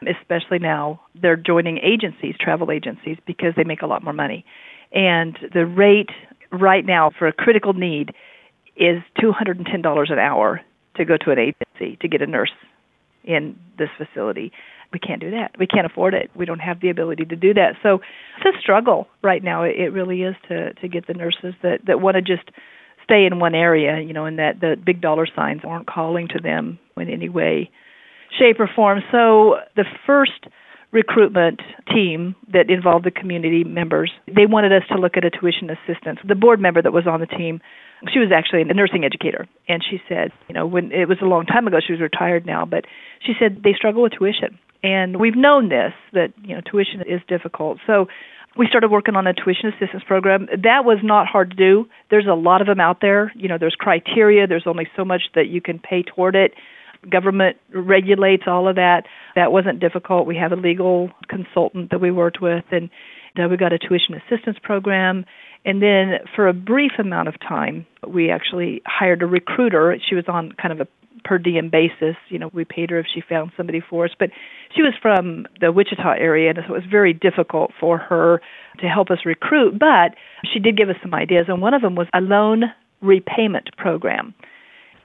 especially 0.09 0.59
now, 0.59 1.01
they're 1.21 1.37
joining 1.37 1.79
agencies, 1.79 2.35
travel 2.41 2.71
agencies, 2.71 3.19
because 3.27 3.53
they 3.57 3.65
make 3.65 3.83
a 3.83 3.87
lot 3.87 4.03
more 4.03 4.15
money, 4.15 4.45
and 4.93 5.39
the 5.53 5.67
rate 5.67 6.11
right 6.51 6.85
now 6.85 7.11
for 7.17 7.27
a 7.29 7.33
critical 7.33 7.75
need 7.75 8.15
is 8.75 9.03
two 9.21 9.33
hundred 9.33 9.59
and 9.59 9.67
ten 9.67 9.83
dollars 9.83 10.11
an 10.11 10.19
hour 10.19 10.63
to 10.97 11.05
go 11.05 11.17
to 11.17 11.31
an 11.31 11.39
agency 11.39 11.97
to 12.01 12.09
get 12.09 12.23
a 12.23 12.27
nurse 12.27 12.53
in 13.25 13.57
this 13.79 13.89
facility. 13.97 14.53
We 14.93 14.99
can't 14.99 15.21
do 15.21 15.31
that. 15.31 15.53
We 15.59 15.67
can't 15.67 15.87
afford 15.87 16.13
it. 16.15 16.31
We 16.35 16.45
don't 16.45 16.59
have 16.59 16.81
the 16.81 16.91
ability 16.91 17.25
to 17.27 17.37
do 17.37 17.55
that. 17.55 17.77
So 17.83 18.01
it's 18.37 18.57
a 18.57 18.61
struggle 18.61 19.09
right 19.23 19.43
now. 19.43 19.63
It 19.63 19.93
really 19.93 20.23
is 20.23 20.37
to 20.49 20.75
to 20.75 20.89
get 20.89 21.07
the 21.07 21.15
nurses 21.15 21.55
that 21.63 21.81
that 21.87 22.01
want 22.01 22.17
to 22.17 22.23
just 22.23 22.51
stay 23.05 23.25
in 23.25 23.39
one 23.39 23.55
area, 23.55 24.01
you 24.01 24.13
know, 24.13 24.27
and 24.27 24.39
that 24.39 24.61
the 24.61 24.77
big 24.85 25.01
dollar 25.01 25.27
signs 25.35 25.63
aren't 25.65 25.87
calling 25.87 26.29
to 26.29 26.39
them 26.41 26.79
in 26.97 27.09
any 27.09 27.29
way, 27.29 27.71
shape, 28.39 28.61
or 28.61 28.69
form. 28.75 29.01
So 29.11 29.57
the 29.77 29.85
first 30.07 30.47
recruitment 30.93 31.61
team 31.93 32.37
that 32.53 32.71
involved 32.71 33.07
the 33.07 33.11
community 33.11 33.65
members, 33.65 34.13
they 34.27 34.47
wanted 34.47 34.73
us 34.73 34.83
to 34.89 34.99
look 34.99 35.17
at 35.17 35.25
a 35.25 35.31
tuition 35.31 35.71
assistance. 35.71 36.19
The 36.27 36.35
board 36.35 36.61
member 36.61 36.83
that 36.83 36.93
was 36.93 37.07
on 37.07 37.21
the 37.21 37.27
team 37.27 37.61
she 38.13 38.19
was 38.19 38.31
actually 38.35 38.63
a 38.63 38.75
nursing 38.75 39.05
educator. 39.05 39.47
And 39.69 39.83
she 39.89 40.01
said 40.09 40.33
you 40.49 40.55
know 40.55 40.67
when 40.67 40.93
it 40.93 41.09
was 41.09 41.19
a 41.23 41.27
long 41.27 41.47
time 41.47 41.67
ago 41.67 41.79
she 41.85 41.93
was 41.93 42.01
retired 42.01 42.47
now 42.47 42.65
but 42.65 42.85
she 43.25 43.33
said 43.39 43.63
they 43.63 43.75
struggle 43.75 44.03
with 44.03 44.13
tuition. 44.13 44.59
And 44.83 45.21
we've 45.21 45.37
known 45.37 45.69
this 45.69 45.93
that 46.13 46.33
you 46.43 46.55
know 46.55 46.61
tuition 46.61 47.01
is 47.03 47.21
difficult. 47.29 47.79
So 47.87 48.07
we 48.57 48.67
started 48.67 48.91
working 48.91 49.17
on 49.17 49.27
a 49.27 49.33
tuition 49.33 49.69
assistance 49.69 50.03
program. 50.07 50.47
That 50.47 50.85
was 50.85 50.99
not 51.03 51.27
hard 51.27 51.51
to 51.51 51.57
do. 51.57 51.87
There's 52.11 52.27
a 52.27 52.35
lot 52.35 52.61
of 52.61 52.67
them 52.67 52.81
out 52.81 53.01
there. 53.01 53.33
You 53.37 53.49
know 53.49 53.59
there's 53.59 53.77
criteria. 53.77 54.47
There's 54.47 54.67
only 54.67 54.89
so 54.97 55.05
much 55.05 55.23
that 55.35 55.49
you 55.49 55.61
can 55.61 55.79
pay 55.79 56.03
toward 56.03 56.35
it 56.35 56.55
government 57.11 57.57
regulates 57.75 58.45
all 58.47 58.69
of 58.69 58.77
that. 58.77 59.05
That 59.35 59.53
wasn't 59.53 59.81
difficult. 59.81 60.27
We 60.27 60.37
have 60.37 60.53
a 60.53 60.57
legal 60.57 61.11
consultant 61.29 61.91
that 61.91 62.01
we 62.01 62.11
worked 62.11 62.41
with, 62.41 62.65
and 62.71 62.91
uh, 63.39 63.49
we 63.49 63.57
got 63.57 63.73
a 63.73 63.79
tuition 63.79 64.15
assistance 64.15 64.59
program. 64.63 65.25
And 65.65 65.81
then 65.81 66.19
for 66.35 66.49
a 66.49 66.53
brief 66.53 66.93
amount 66.99 67.29
of 67.29 67.39
time, 67.41 67.87
we 68.07 68.31
actually 68.31 68.83
hired 68.85 69.23
a 69.23 69.27
recruiter. 69.27 69.97
She 70.09 70.15
was 70.15 70.25
on 70.29 70.53
kind 70.61 70.73
of 70.73 70.81
a 70.81 70.89
per 71.25 71.39
diem 71.39 71.71
basis. 71.71 72.17
You 72.29 72.39
know, 72.39 72.51
we 72.53 72.65
paid 72.65 72.91
her 72.91 72.99
if 72.99 73.07
she 73.13 73.21
found 73.21 73.53
somebody 73.57 73.81
for 73.81 74.05
us. 74.05 74.11
But 74.19 74.31
she 74.75 74.83
was 74.83 74.95
from 75.01 75.47
the 75.61 75.73
Wichita 75.73 76.15
area, 76.19 76.51
and 76.51 76.59
so 76.67 76.75
it 76.75 76.77
was 76.77 76.91
very 76.91 77.13
difficult 77.13 77.71
for 77.79 77.99
her 77.99 78.41
to 78.81 78.87
help 78.89 79.11
us 79.11 79.19
recruit. 79.25 79.79
But 79.79 80.17
she 80.53 80.59
did 80.59 80.77
give 80.77 80.89
us 80.89 80.97
some 81.03 81.15
ideas, 81.15 81.47
and 81.49 81.63
one 81.63 81.75
of 81.75 81.83
them 81.83 81.95
was 81.95 82.09
a 82.15 82.21
loan 82.21 82.65
repayment 83.01 83.77
program. 83.77 84.35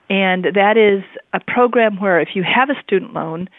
And 0.10 0.46
that 0.56 0.78
is 0.78 1.04
a 1.34 1.40
program 1.40 2.00
where 2.00 2.20
if 2.22 2.30
you 2.34 2.44
have 2.44 2.70
a 2.70 2.82
student 2.82 3.14
loan, 3.14 3.50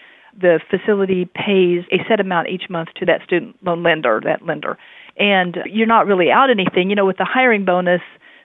the 0.41 0.61
facility 0.71 1.29
pays 1.35 1.85
a 1.91 1.99
set 2.09 2.21
amount 2.21 2.49
each 2.49 2.71
month 2.71 2.89
to 2.97 3.07
that 3.07 3.23
student 3.25 3.57
loan 3.63 3.83
lender, 3.83 4.21
that 4.25 4.45
lender. 4.47 4.79
And 5.19 5.59
you're 5.67 5.87
not 5.87 6.07
really 6.07 6.31
out 6.31 6.49
anything. 6.51 6.91
You 6.91 6.97
know, 6.97 7.07
with 7.07 7.19
the 7.19 7.27
hiring 7.27 7.65
bonus, 7.65 8.01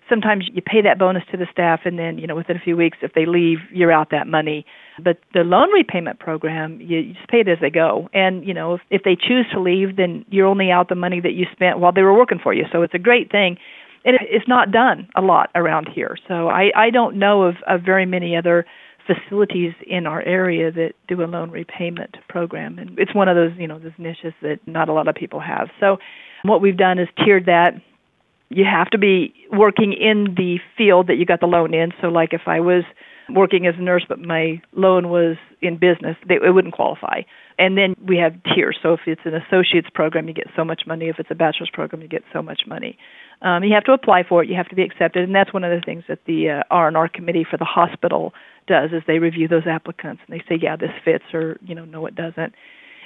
sometimes 0.10 0.50
you 0.52 0.62
pay 0.62 0.82
that 0.82 1.00
bonus 1.00 1.24
to 1.32 1.38
the 1.38 1.46
staff 1.52 1.82
and 1.86 1.98
then, 1.98 2.18
you 2.18 2.28
know, 2.28 2.36
within 2.36 2.58
a 2.58 2.60
few 2.60 2.76
weeks 2.76 2.98
if 3.02 3.14
they 3.14 3.26
leave, 3.26 3.60
you're 3.72 3.92
out 3.92 4.10
that 4.12 4.28
money. 4.28 4.66
But 5.02 5.20
the 5.34 5.42
loan 5.42 5.72
repayment 5.72 6.20
program, 6.20 6.82
you, 6.82 7.00
you 7.00 7.14
just 7.14 7.28
pay 7.30 7.40
it 7.40 7.48
as 7.48 7.60
they 7.62 7.70
go. 7.70 8.10
And, 8.14 8.46
you 8.46 8.54
know, 8.54 8.76
if, 8.76 8.82
if 8.90 9.04
they 9.04 9.16
choose 9.16 9.46
to 9.54 9.62
leave, 9.62 9.96
then 9.96 10.26
you're 10.30 10.48
only 10.48 10.72
out 10.72 10.90
the 10.90 10.96
money 10.96 11.22
that 11.22 11.34
you 11.34 11.46
spent 11.52 11.80
while 11.80 11.94
they 11.94 12.02
were 12.02 12.18
working 12.18 12.40
for 12.42 12.54
you. 12.54 12.66
So 12.72 12.82
it's 12.82 12.94
a 12.94 13.00
great 13.00 13.32
thing 13.32 13.58
and 14.06 14.18
it's 14.22 14.48
not 14.48 14.72
done 14.72 15.08
a 15.16 15.22
lot 15.22 15.50
around 15.56 15.88
here. 15.94 16.18
So 16.28 16.50
I, 16.50 16.72
I 16.76 16.90
don't 16.90 17.18
know 17.18 17.44
of, 17.44 17.56
of 17.68 17.82
very 17.82 18.06
many 18.06 18.36
other 18.36 18.66
facilities 19.06 19.74
in 19.86 20.08
our 20.08 20.22
area 20.22 20.72
that 20.72 20.94
do 21.08 21.22
a 21.22 21.26
loan 21.26 21.52
repayment 21.52 22.16
program, 22.30 22.80
and 22.80 22.98
it's 22.98 23.14
one 23.14 23.28
of 23.28 23.36
those 23.36 23.52
you 23.58 23.68
know 23.68 23.80
those 23.80 23.92
niches 23.98 24.34
that 24.42 24.60
not 24.66 24.90
a 24.90 24.94
lot 24.94 25.08
of 25.08 25.16
people 25.16 25.40
have. 25.40 25.70
So 25.80 25.98
what 26.44 26.62
we've 26.62 26.78
done 26.78 27.00
is 27.00 27.08
tiered 27.24 27.46
that. 27.46 27.74
You 28.50 28.66
have 28.66 28.90
to 28.92 29.00
be 29.00 29.34
working 29.52 29.94
in 29.94 30.36
the 30.38 30.60
field 30.78 31.08
that 31.08 31.16
you 31.16 31.26
got 31.26 31.40
the 31.40 31.48
loan 31.48 31.74
in. 31.74 31.92
So 32.02 32.10
like 32.10 32.34
if 32.34 32.42
I 32.46 32.60
was 32.60 32.84
working 33.34 33.68
as 33.68 33.76
a 33.78 33.82
nurse, 33.82 34.06
but 34.08 34.20
my 34.20 34.62
loan 34.74 35.10
was 35.10 35.38
in 35.62 35.78
business, 35.78 36.16
they, 36.28 36.36
it 36.36 36.54
wouldn't 36.54 36.74
qualify. 36.74 37.22
And 37.58 37.78
then 37.78 37.96
we 38.06 38.18
have 38.18 38.34
tiers. 38.44 38.78
So 38.82 38.94
if 38.94 39.02
it's 39.06 39.22
an 39.26 39.34
associate's 39.36 39.90
program, 39.94 40.28
you 40.28 40.34
get 40.34 40.48
so 40.56 40.64
much 40.64 40.84
money. 40.86 41.10
If 41.10 41.20
it's 41.20 41.32
a 41.32 41.36
bachelor's 41.36 41.70
program, 41.72 42.02
you 42.02 42.08
get 42.08 42.24
so 42.32 42.42
much 42.42 42.62
money. 42.68 42.98
Um, 43.42 43.64
you 43.64 43.74
have 43.74 43.84
to 43.86 43.92
apply 43.92 44.24
for 44.28 44.44
it. 44.44 44.50
You 44.50 44.56
have 44.56 44.70
to 44.70 44.76
be 44.76 44.84
accepted, 44.84 45.24
and 45.24 45.36
that's 45.36 45.54
one 45.54 45.64
of 45.64 45.72
the 45.78 45.84
things 45.86 46.04
that 46.08 46.20
the 46.26 46.50
uh, 46.50 46.64
R&R 46.72 47.10
committee 47.10 47.46
for 47.50 47.58
the 47.58 47.66
hospital 47.66 48.34
does 48.68 48.92
is 48.92 49.04
they 49.06 49.20
review 49.20 49.48
those 49.48 49.68
applicants 49.68 50.22
and 50.26 50.40
they 50.40 50.44
say, 50.48 50.58
yeah, 50.62 50.76
this 50.76 50.92
fits, 51.04 51.26
or 51.34 51.58
you 51.66 51.76
know, 51.76 51.86
no, 51.86 52.06
it 52.06 52.16
doesn't. 52.16 52.54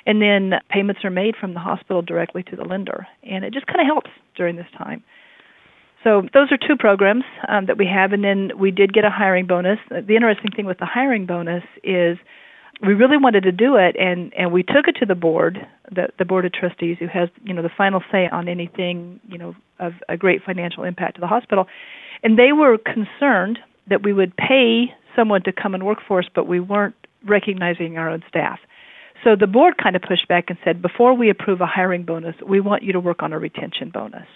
And 0.06 0.22
then 0.22 0.54
payments 0.70 1.04
are 1.04 1.10
made 1.10 1.36
from 1.36 1.54
the 1.54 1.60
hospital 1.60 2.02
directly 2.02 2.44
to 2.44 2.56
the 2.56 2.64
lender, 2.64 3.08
and 3.24 3.44
it 3.44 3.54
just 3.54 3.68
kind 3.68 3.82
of 3.82 3.88
helps 3.88 4.10
during 4.36 4.56
this 4.56 4.68
time. 4.78 5.04
So 6.04 6.22
those 6.34 6.52
are 6.52 6.58
two 6.58 6.78
programs 6.78 7.24
um, 7.48 7.66
that 7.66 7.78
we 7.78 7.88
have, 7.88 8.14
and 8.14 8.24
then 8.24 8.52
we 8.58 8.72
did 8.72 8.94
get 8.94 9.04
a 9.04 9.10
hiring 9.10 9.48
bonus. 9.48 9.80
The 9.90 10.16
interesting 10.16 10.52
thing 10.56 10.66
with 10.66 10.78
the 10.78 10.86
hiring 10.86 11.26
bonus 11.26 11.64
is 11.84 12.18
we 12.82 12.94
really 12.94 13.18
wanted 13.18 13.44
to 13.44 13.52
do 13.52 13.76
it 13.76 13.96
and 13.98 14.34
and 14.38 14.52
we 14.52 14.62
took 14.64 14.88
it 14.88 14.96
to 15.00 15.06
the 15.06 15.16
board 15.16 15.66
the 15.92 16.10
the 16.20 16.26
board 16.26 16.46
of 16.46 16.54
trustees 16.54 16.98
who 17.00 17.08
has 17.08 17.30
you 17.44 17.54
know 17.54 17.62
the 17.62 17.72
final 17.76 18.04
say 18.12 18.28
on 18.32 18.48
anything 18.48 19.20
you 19.28 19.38
know 19.38 19.56
of 19.80 19.94
a 20.10 20.18
great 20.18 20.44
financial 20.44 20.84
impact 20.84 21.16
to 21.16 21.22
the 21.22 21.28
hospital. 21.28 21.68
And 22.24 22.38
they 22.38 22.52
were 22.52 22.78
concerned 22.78 23.60
that 23.88 24.04
we 24.04 24.12
would 24.12 24.36
pay 24.36 24.86
someone 25.16 25.44
to 25.44 25.52
come 25.52 25.74
and 25.74 25.86
work 25.86 26.00
for 26.08 26.20
us 26.20 26.26
but 26.34 26.48
we 26.48 26.60
weren't 26.60 26.96
recognizing 27.26 27.98
our 27.98 28.10
own 28.10 28.24
staff. 28.28 28.60
So 29.24 29.36
the 29.36 29.48
board 29.48 29.76
kind 29.82 29.96
of 29.96 30.04
pushed 30.04 30.28
back 30.28 30.46
and 30.50 30.60
said 30.64 30.82
before 30.82 31.16
we 31.16 31.32
approve 31.32 31.62
a 31.62 31.66
hiring 31.66 32.04
bonus 32.04 32.36
we 32.48 32.60
want 32.60 32.84
you 32.84 32.94
to 32.94 33.00
work 33.00 33.24
on 33.24 33.34
a 33.34 33.40
retention 33.40 33.90
bonus 33.90 34.28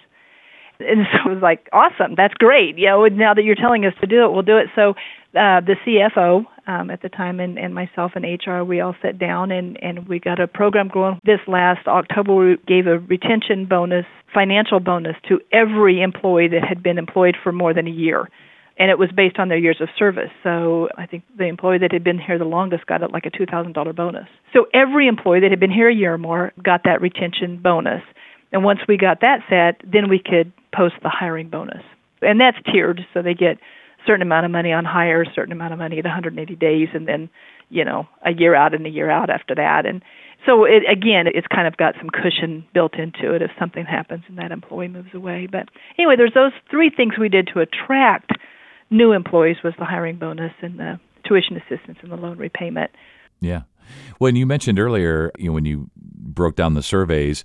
and 0.84 1.06
so 1.12 1.30
it 1.30 1.34
was 1.34 1.42
like 1.42 1.70
awesome 1.74 2.16
that's 2.16 2.34
great 2.36 2.78
you 2.78 2.88
know 2.88 3.06
now 3.08 3.34
that 3.34 3.44
you're 3.44 3.56
telling 3.56 3.86
us 3.86 3.94
to 4.02 4.08
do 4.08 4.26
it 4.26 4.32
we'll 4.32 4.42
do 4.42 4.58
it 4.58 4.68
so 4.76 4.94
uh, 5.34 5.62
the 5.62 5.76
CFO 5.86 6.46
um, 6.68 6.90
at 6.90 7.02
the 7.02 7.08
time 7.08 7.40
and, 7.40 7.58
and 7.58 7.74
myself 7.74 8.12
and 8.16 8.26
HR, 8.26 8.64
we 8.64 8.82
all 8.82 8.96
sat 9.02 9.18
down 9.18 9.50
and, 9.50 9.82
and 9.82 10.08
we 10.08 10.20
got 10.20 10.42
a 10.42 10.48
program 10.48 10.90
going. 10.90 11.20
This 11.24 11.40
last 11.48 11.88
October, 11.88 12.36
we 12.36 12.58
gave 12.68 12.86
a 12.88 13.00
retention 13.00 13.66
bonus, 13.66 14.06
financial 14.34 14.82
bonus 14.82 15.16
to 15.30 15.40
every 15.54 16.02
employee 16.02 16.50
that 16.50 16.66
had 16.68 16.84
been 16.84 16.98
employed 16.98 17.38
for 17.42 17.54
more 17.54 17.74
than 17.74 17.88
a 17.88 17.92
year. 17.92 18.30
And 18.78 18.92
it 18.92 19.00
was 19.00 19.10
based 19.16 19.40
on 19.40 19.48
their 19.48 19.58
years 19.58 19.78
of 19.80 19.88
service. 19.98 20.32
So 20.44 20.90
I 20.98 21.06
think 21.06 21.24
the 21.38 21.46
employee 21.46 21.78
that 21.80 21.94
had 21.94 22.04
been 22.04 22.20
here 22.20 22.38
the 22.38 22.46
longest 22.46 22.86
got 22.88 23.10
like 23.12 23.26
a 23.26 23.32
$2,000 23.32 23.96
bonus. 23.96 24.28
So 24.52 24.66
every 24.74 25.08
employee 25.08 25.40
that 25.42 25.52
had 25.52 25.62
been 25.62 25.72
here 25.72 25.90
a 25.90 25.96
year 25.96 26.16
or 26.16 26.18
more 26.18 26.52
got 26.62 26.82
that 26.84 27.00
retention 27.02 27.62
bonus. 27.62 28.02
And 28.52 28.66
once 28.66 28.80
we 28.86 28.98
got 28.98 29.22
that 29.22 29.40
set, 29.50 29.82
then 29.90 30.10
we 30.10 30.20
could 30.20 30.52
post 30.76 30.96
the 31.04 31.10
hiring 31.10 31.50
bonus. 31.50 31.84
And 32.22 32.40
that's 32.40 32.58
tiered, 32.72 33.02
so 33.14 33.22
they 33.22 33.34
get 33.34 33.58
a 33.58 34.06
certain 34.06 34.22
amount 34.22 34.46
of 34.46 34.52
money 34.52 34.72
on 34.72 34.86
hire, 34.86 35.24
a 35.24 35.34
certain 35.34 35.52
amount 35.52 35.74
of 35.74 35.80
money 35.80 35.98
at 35.98 36.06
180 36.06 36.56
days, 36.56 36.90
and 36.94 37.08
then 37.08 37.30
you 37.70 37.86
know 37.86 38.08
a 38.26 38.32
year 38.32 38.56
out 38.56 38.74
and 38.74 38.86
a 38.86 38.90
year 38.90 39.10
out 39.10 39.30
after 39.30 39.56
that. 39.56 39.86
And 39.86 40.02
so 40.46 40.66
it, 40.66 40.84
again, 40.90 41.26
it's 41.28 41.48
kind 41.48 41.68
of 41.68 41.78
got 41.78 41.96
some 42.00 42.10
cushion 42.10 42.66
built 42.74 42.96
into 42.96 43.34
it 43.34 43.42
if 43.42 43.52
something 43.60 43.86
happens 43.86 44.24
and 44.28 44.38
that 44.38 44.52
employee 44.52 44.88
moves 44.88 45.14
away. 45.14 45.48
But 45.52 45.70
anyway, 45.98 46.16
there's 46.18 46.34
those 46.34 46.54
three 46.70 46.90
things 46.96 47.14
we 47.20 47.30
did 47.30 47.50
to 47.54 47.60
attract 47.60 48.32
new 48.90 49.12
employees 49.12 49.58
was 49.64 49.74
the 49.78 49.86
hiring 49.86 50.18
bonus 50.18 50.52
and 50.62 50.80
the 50.80 51.00
tuition 51.28 51.58
assistance 51.58 52.00
and 52.02 52.12
the 52.12 52.16
loan 52.16 52.38
repayment. 52.38 52.92
Yeah. 53.40 53.62
When 54.18 54.36
you 54.36 54.46
mentioned 54.46 54.80
earlier, 54.80 55.32
you 55.38 55.48
know, 55.48 55.54
when 55.54 55.66
you 55.66 55.90
broke 55.96 56.56
down 56.56 56.74
the 56.74 56.84
surveys, 56.84 57.44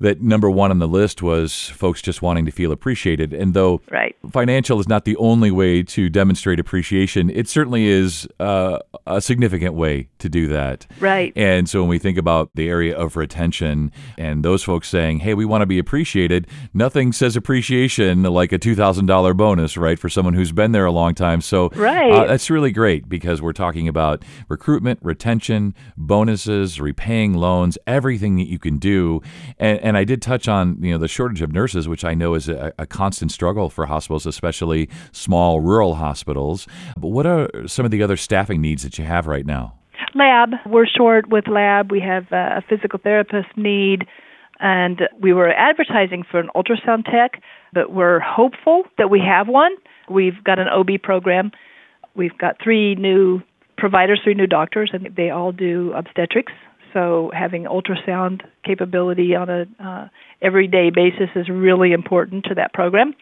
that 0.00 0.20
number 0.20 0.50
one 0.50 0.70
on 0.70 0.78
the 0.78 0.88
list 0.88 1.22
was 1.22 1.68
folks 1.70 2.00
just 2.00 2.22
wanting 2.22 2.46
to 2.46 2.52
feel 2.52 2.72
appreciated. 2.72 3.32
And 3.32 3.54
though 3.54 3.80
right. 3.90 4.16
financial 4.30 4.78
is 4.80 4.88
not 4.88 5.04
the 5.04 5.16
only 5.16 5.50
way 5.50 5.82
to 5.82 6.08
demonstrate 6.08 6.60
appreciation, 6.60 7.30
it 7.30 7.48
certainly 7.48 7.86
is 7.86 8.28
uh, 8.38 8.78
a 9.06 9.20
significant 9.20 9.74
way 9.74 10.08
to 10.18 10.28
do 10.28 10.46
that. 10.48 10.86
Right. 11.00 11.32
And 11.36 11.68
so 11.68 11.80
when 11.80 11.88
we 11.88 11.98
think 11.98 12.18
about 12.18 12.50
the 12.54 12.68
area 12.68 12.96
of 12.96 13.16
retention 13.16 13.92
and 14.16 14.44
those 14.44 14.62
folks 14.62 14.88
saying, 14.88 15.20
hey, 15.20 15.34
we 15.34 15.44
want 15.44 15.62
to 15.62 15.66
be 15.66 15.78
appreciated, 15.78 16.46
nothing 16.72 17.12
says 17.12 17.36
appreciation 17.36 18.22
like 18.22 18.52
a 18.52 18.58
$2,000 18.58 19.36
bonus, 19.36 19.76
right, 19.76 19.98
for 19.98 20.08
someone 20.08 20.34
who's 20.34 20.52
been 20.52 20.72
there 20.72 20.86
a 20.86 20.92
long 20.92 21.14
time. 21.14 21.40
So 21.40 21.70
right. 21.74 22.12
Uh, 22.12 22.26
that's 22.26 22.50
really 22.50 22.70
great 22.70 23.08
because 23.08 23.42
we're 23.42 23.52
talking 23.52 23.88
about 23.88 24.24
recruitment, 24.48 25.00
retention, 25.02 25.74
bonuses, 25.96 26.80
repaying 26.80 27.34
loans, 27.34 27.78
everything 27.86 28.36
that 28.36 28.48
you 28.48 28.58
can 28.58 28.78
do. 28.78 29.20
And, 29.58 29.87
and 29.88 29.96
I 29.96 30.04
did 30.04 30.20
touch 30.20 30.48
on 30.48 30.76
you 30.82 30.92
know 30.92 30.98
the 30.98 31.08
shortage 31.08 31.40
of 31.40 31.52
nurses, 31.52 31.88
which 31.88 32.04
I 32.04 32.14
know 32.14 32.34
is 32.34 32.48
a, 32.48 32.72
a, 32.78 32.86
constant 32.86 33.32
struggle 33.32 33.70
for 33.70 33.86
hospitals, 33.86 34.26
especially 34.26 34.88
small 35.12 35.60
rural 35.60 35.94
hospitals. 35.94 36.66
But 36.96 37.08
what 37.08 37.26
are 37.26 37.48
some 37.66 37.84
of 37.84 37.90
the 37.90 38.02
other 38.02 38.16
staffing 38.16 38.60
needs 38.60 38.82
that 38.82 38.98
you 38.98 39.04
have 39.04 39.26
right 39.26 39.46
now? 39.46 39.74
Lab, 40.14 40.50
we're 40.66 40.86
short 40.86 41.28
with 41.28 41.48
lab. 41.48 41.90
We 41.90 42.00
have 42.00 42.24
uh, 42.32 42.60
a 42.60 42.62
physical 42.68 42.98
therapist 43.02 43.48
need, 43.56 44.06
and 44.60 45.00
we 45.20 45.32
were 45.32 45.50
advertising 45.50 46.22
for 46.30 46.38
an 46.38 46.50
ultrasound 46.54 47.04
tech, 47.04 47.42
but 47.72 47.92
we're 47.92 48.20
hopeful 48.20 48.84
that 48.98 49.10
we 49.10 49.20
have 49.20 49.48
one. 49.48 49.72
We've 50.10 50.42
got 50.44 50.58
an 50.58 50.68
OB 50.68 51.02
program. 51.02 51.50
We've 52.14 52.36
got 52.36 52.56
three 52.62 52.94
new 52.94 53.40
providers, 53.76 54.20
three 54.22 54.34
new 54.34 54.46
doctors, 54.46 54.90
and 54.92 55.14
they 55.16 55.30
all 55.30 55.52
do 55.52 55.92
obstetrics 55.96 56.52
so 56.92 57.30
having 57.34 57.64
ultrasound 57.64 58.42
capability 58.64 59.34
on 59.34 59.48
a 59.48 59.64
uh, 59.82 60.08
everyday 60.42 60.90
basis 60.90 61.28
is 61.34 61.48
really 61.48 61.92
important 61.92 62.44
to 62.44 62.54
that 62.54 62.72
program. 62.72 63.14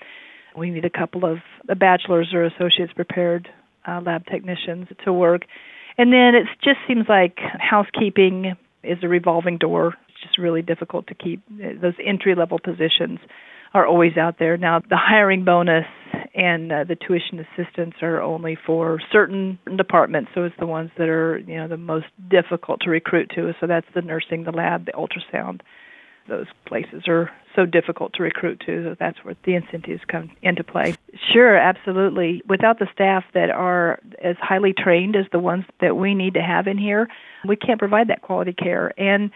We 0.56 0.70
need 0.70 0.84
a 0.84 0.90
couple 0.90 1.24
of 1.24 1.38
bachelor's 1.78 2.32
or 2.32 2.44
associates 2.44 2.92
prepared 2.94 3.48
uh, 3.86 4.00
lab 4.04 4.26
technicians 4.26 4.88
to 5.04 5.12
work. 5.12 5.42
And 5.98 6.12
then 6.12 6.34
it 6.34 6.46
just 6.62 6.78
seems 6.86 7.06
like 7.08 7.38
housekeeping 7.38 8.54
is 8.82 8.98
a 9.02 9.08
revolving 9.08 9.58
door. 9.58 9.94
It's 10.08 10.22
just 10.22 10.38
really 10.38 10.62
difficult 10.62 11.06
to 11.08 11.14
keep 11.14 11.42
those 11.48 11.94
entry 12.04 12.34
level 12.34 12.58
positions 12.58 13.18
are 13.74 13.86
always 13.86 14.16
out 14.16 14.38
there. 14.38 14.56
Now, 14.56 14.80
the 14.80 14.96
hiring 14.96 15.44
bonus 15.44 15.86
and 16.34 16.72
uh, 16.72 16.84
the 16.84 16.96
tuition 16.96 17.40
assistance 17.40 17.94
are 18.02 18.20
only 18.20 18.56
for 18.66 19.00
certain 19.12 19.58
departments, 19.76 20.30
so 20.34 20.44
it's 20.44 20.56
the 20.58 20.66
ones 20.66 20.90
that 20.98 21.08
are 21.08 21.38
you 21.38 21.56
know 21.56 21.68
the 21.68 21.76
most 21.76 22.06
difficult 22.28 22.80
to 22.82 22.90
recruit 22.90 23.30
to. 23.34 23.52
So 23.60 23.66
that's 23.66 23.86
the 23.94 24.02
nursing, 24.02 24.44
the 24.44 24.52
lab, 24.52 24.86
the 24.86 24.92
ultrasound. 24.92 25.60
Those 26.28 26.46
places 26.66 27.04
are 27.06 27.30
so 27.54 27.66
difficult 27.66 28.14
to 28.14 28.22
recruit 28.22 28.60
to. 28.66 28.84
So 28.84 28.96
that's 28.98 29.16
where 29.24 29.36
the 29.44 29.54
incentives 29.54 30.02
come 30.08 30.32
into 30.42 30.64
play. 30.64 30.96
Sure, 31.32 31.56
absolutely. 31.56 32.42
Without 32.48 32.80
the 32.80 32.88
staff 32.92 33.24
that 33.32 33.50
are 33.50 34.00
as 34.22 34.36
highly 34.40 34.74
trained 34.76 35.14
as 35.14 35.26
the 35.30 35.38
ones 35.38 35.64
that 35.80 35.96
we 35.96 36.14
need 36.14 36.34
to 36.34 36.42
have 36.42 36.66
in 36.66 36.78
here, 36.78 37.08
we 37.46 37.54
can't 37.54 37.78
provide 37.78 38.08
that 38.08 38.22
quality 38.22 38.52
care. 38.52 38.92
And 39.00 39.30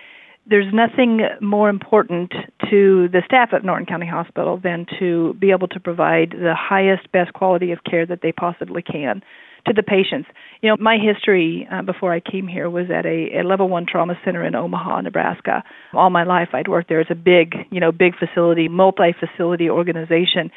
there's 0.51 0.73
nothing 0.75 1.21
more 1.41 1.69
important 1.69 2.33
to 2.69 3.09
the 3.09 3.23
staff 3.25 3.51
at 3.53 3.65
Norton 3.65 3.87
County 3.87 4.07
Hospital 4.07 4.61
than 4.63 4.85
to 4.99 5.35
be 5.35 5.53
able 5.53 5.69
to 5.69 5.79
provide 5.79 6.31
the 6.33 6.55
highest, 6.59 7.11
best 7.13 7.33
quality 7.33 7.71
of 7.71 7.79
care 7.89 8.05
that 8.05 8.19
they 8.23 8.33
possibly 8.33 8.83
can 8.83 9.23
to 9.67 9.73
the 9.73 9.83
patients. 9.83 10.29
You 10.61 10.71
know, 10.71 10.77
my 10.81 10.99
history 10.99 11.69
uh, 11.71 11.83
before 11.83 12.13
I 12.13 12.19
came 12.19 12.49
here 12.49 12.69
was 12.69 12.87
at 12.91 13.07
a, 13.07 13.41
a 13.41 13.43
level 13.45 13.69
one 13.69 13.87
trauma 13.87 14.15
center 14.25 14.45
in 14.45 14.57
Omaha, 14.57 15.03
Nebraska. 15.03 15.63
All 15.93 16.11
my 16.11 16.25
life, 16.25 16.49
I'd 16.53 16.67
worked 16.67 16.89
there 16.89 17.01
as 17.01 17.07
a 17.11 17.15
big, 17.15 17.55
you 17.71 17.79
know, 17.79 17.93
big 17.93 18.17
facility, 18.19 18.69
multi-facility 18.69 19.71
organization. 19.71 20.51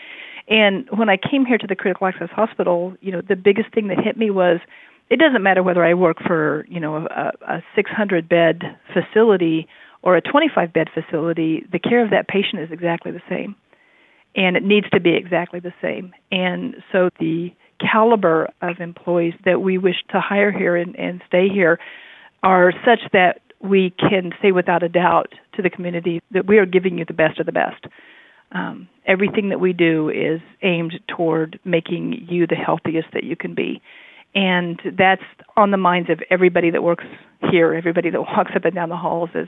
And 0.47 0.87
when 0.89 1.09
I 1.09 1.17
came 1.17 1.45
here 1.45 1.57
to 1.57 1.67
the 1.67 1.75
critical 1.75 2.07
access 2.07 2.29
hospital, 2.31 2.95
you 2.99 3.11
know, 3.11 3.21
the 3.21 3.35
biggest 3.35 3.73
thing 3.73 3.89
that 3.89 3.99
hit 4.03 4.17
me 4.17 4.31
was 4.31 4.59
it 5.09 5.19
doesn't 5.19 5.43
matter 5.43 5.61
whether 5.61 5.83
I 5.83 5.93
work 5.93 6.17
for, 6.25 6.65
you 6.69 6.79
know, 6.79 7.07
a, 7.07 7.31
a 7.47 7.63
600 7.75 8.27
bed 8.27 8.61
facility 8.93 9.67
or 10.01 10.17
a 10.17 10.21
25 10.21 10.73
bed 10.73 10.89
facility, 10.93 11.65
the 11.71 11.79
care 11.79 12.03
of 12.03 12.11
that 12.11 12.27
patient 12.27 12.61
is 12.61 12.71
exactly 12.71 13.11
the 13.11 13.21
same. 13.29 13.55
And 14.35 14.57
it 14.57 14.63
needs 14.63 14.89
to 14.91 14.99
be 14.99 15.15
exactly 15.15 15.59
the 15.59 15.73
same. 15.81 16.13
And 16.31 16.75
so 16.91 17.09
the 17.19 17.53
caliber 17.79 18.49
of 18.61 18.79
employees 18.79 19.33
that 19.45 19.61
we 19.61 19.77
wish 19.77 19.95
to 20.09 20.19
hire 20.19 20.51
here 20.51 20.75
and, 20.75 20.95
and 20.97 21.21
stay 21.27 21.47
here 21.49 21.79
are 22.41 22.73
such 22.85 22.99
that 23.13 23.41
we 23.61 23.93
can 23.97 24.31
say 24.41 24.51
without 24.51 24.83
a 24.83 24.89
doubt 24.89 25.33
to 25.55 25.61
the 25.61 25.69
community 25.69 26.21
that 26.31 26.45
we 26.45 26.57
are 26.57 26.65
giving 26.65 26.97
you 26.97 27.05
the 27.05 27.13
best 27.13 27.39
of 27.39 27.45
the 27.45 27.51
best. 27.51 27.85
Um, 28.51 28.89
everything 29.07 29.49
that 29.49 29.59
we 29.59 29.73
do 29.73 30.09
is 30.09 30.41
aimed 30.61 30.99
toward 31.07 31.59
making 31.63 32.27
you 32.29 32.45
the 32.45 32.55
healthiest 32.55 33.07
that 33.13 33.23
you 33.23 33.35
can 33.35 33.55
be. 33.55 33.81
And 34.35 34.81
that's 34.97 35.21
on 35.55 35.71
the 35.71 35.77
minds 35.77 36.09
of 36.09 36.19
everybody 36.29 36.71
that 36.71 36.81
works 36.81 37.05
here, 37.51 37.73
everybody 37.73 38.09
that 38.09 38.21
walks 38.37 38.51
up 38.55 38.65
and 38.65 38.73
down 38.73 38.89
the 38.89 38.97
halls 38.97 39.29
is 39.35 39.47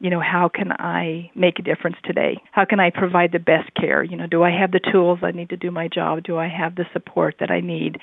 you 0.00 0.10
know 0.10 0.20
how 0.20 0.50
can 0.52 0.72
i 0.72 1.30
make 1.34 1.58
a 1.58 1.62
difference 1.62 1.96
today? 2.04 2.42
How 2.52 2.64
can 2.64 2.80
i 2.80 2.90
provide 2.90 3.32
the 3.32 3.38
best 3.38 3.72
care? 3.74 4.02
You 4.02 4.16
know 4.16 4.26
do 4.26 4.42
i 4.42 4.50
have 4.50 4.72
the 4.72 4.80
tools 4.92 5.20
i 5.22 5.30
need 5.30 5.50
to 5.50 5.56
do 5.56 5.70
my 5.70 5.88
job? 5.88 6.22
Do 6.24 6.36
i 6.36 6.48
have 6.48 6.74
the 6.74 6.84
support 6.92 7.36
that 7.40 7.50
i 7.50 7.60
need 7.60 7.98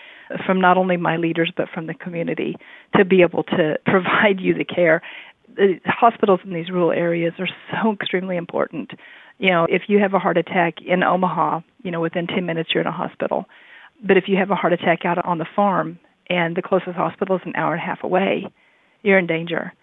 from 0.46 0.62
not 0.62 0.78
only 0.78 0.98
my 0.98 1.18
leaders 1.18 1.52
but 1.56 1.68
from 1.74 1.88
the 1.88 1.94
community 1.94 2.56
to 2.96 3.06
be 3.06 3.22
able 3.22 3.44
to 3.44 3.78
provide 3.86 4.40
you 4.40 4.54
the 4.54 4.66
care? 4.66 5.02
The 5.56 5.80
hospitals 5.86 6.40
in 6.46 6.54
these 6.54 6.70
rural 6.70 6.92
areas 6.92 7.34
are 7.40 7.50
so 7.72 7.92
extremely 7.92 8.38
important. 8.38 8.92
You 9.38 9.50
know 9.50 9.68
if 9.70 9.84
you 9.88 10.00
have 10.00 10.14
a 10.14 10.20
heart 10.20 10.38
attack 10.38 10.76
in 10.86 11.04
omaha 11.04 11.60
you 11.84 11.92
know 11.92 12.00
within 12.00 12.26
10 12.26 12.46
minutes 12.46 12.70
you're 12.74 12.82
in 12.82 12.88
a 12.88 12.92
hospital. 12.92 13.46
But 14.04 14.18
if 14.18 14.24
you 14.28 14.38
have 14.38 14.50
a 14.50 14.56
heart 14.56 14.74
attack 14.74 15.06
out 15.06 15.24
on 15.24 15.38
the 15.38 15.46
farm 15.56 16.00
and 16.32 16.56
the 16.56 16.62
closest 16.62 16.96
hospital 16.96 17.36
is 17.36 17.42
an 17.46 17.54
hour 17.56 17.74
and 17.74 17.82
a 17.82 17.86
half 17.86 18.04
away 18.04 18.46
you're 19.04 19.20
in 19.20 19.28
danger 19.28 19.74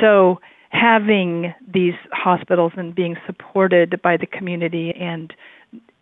so 0.00 0.40
having 0.70 1.54
these 1.72 1.94
hospitals 2.12 2.72
and 2.76 2.94
being 2.94 3.16
supported 3.26 4.00
by 4.02 4.16
the 4.16 4.26
community 4.26 4.92
and 4.98 5.32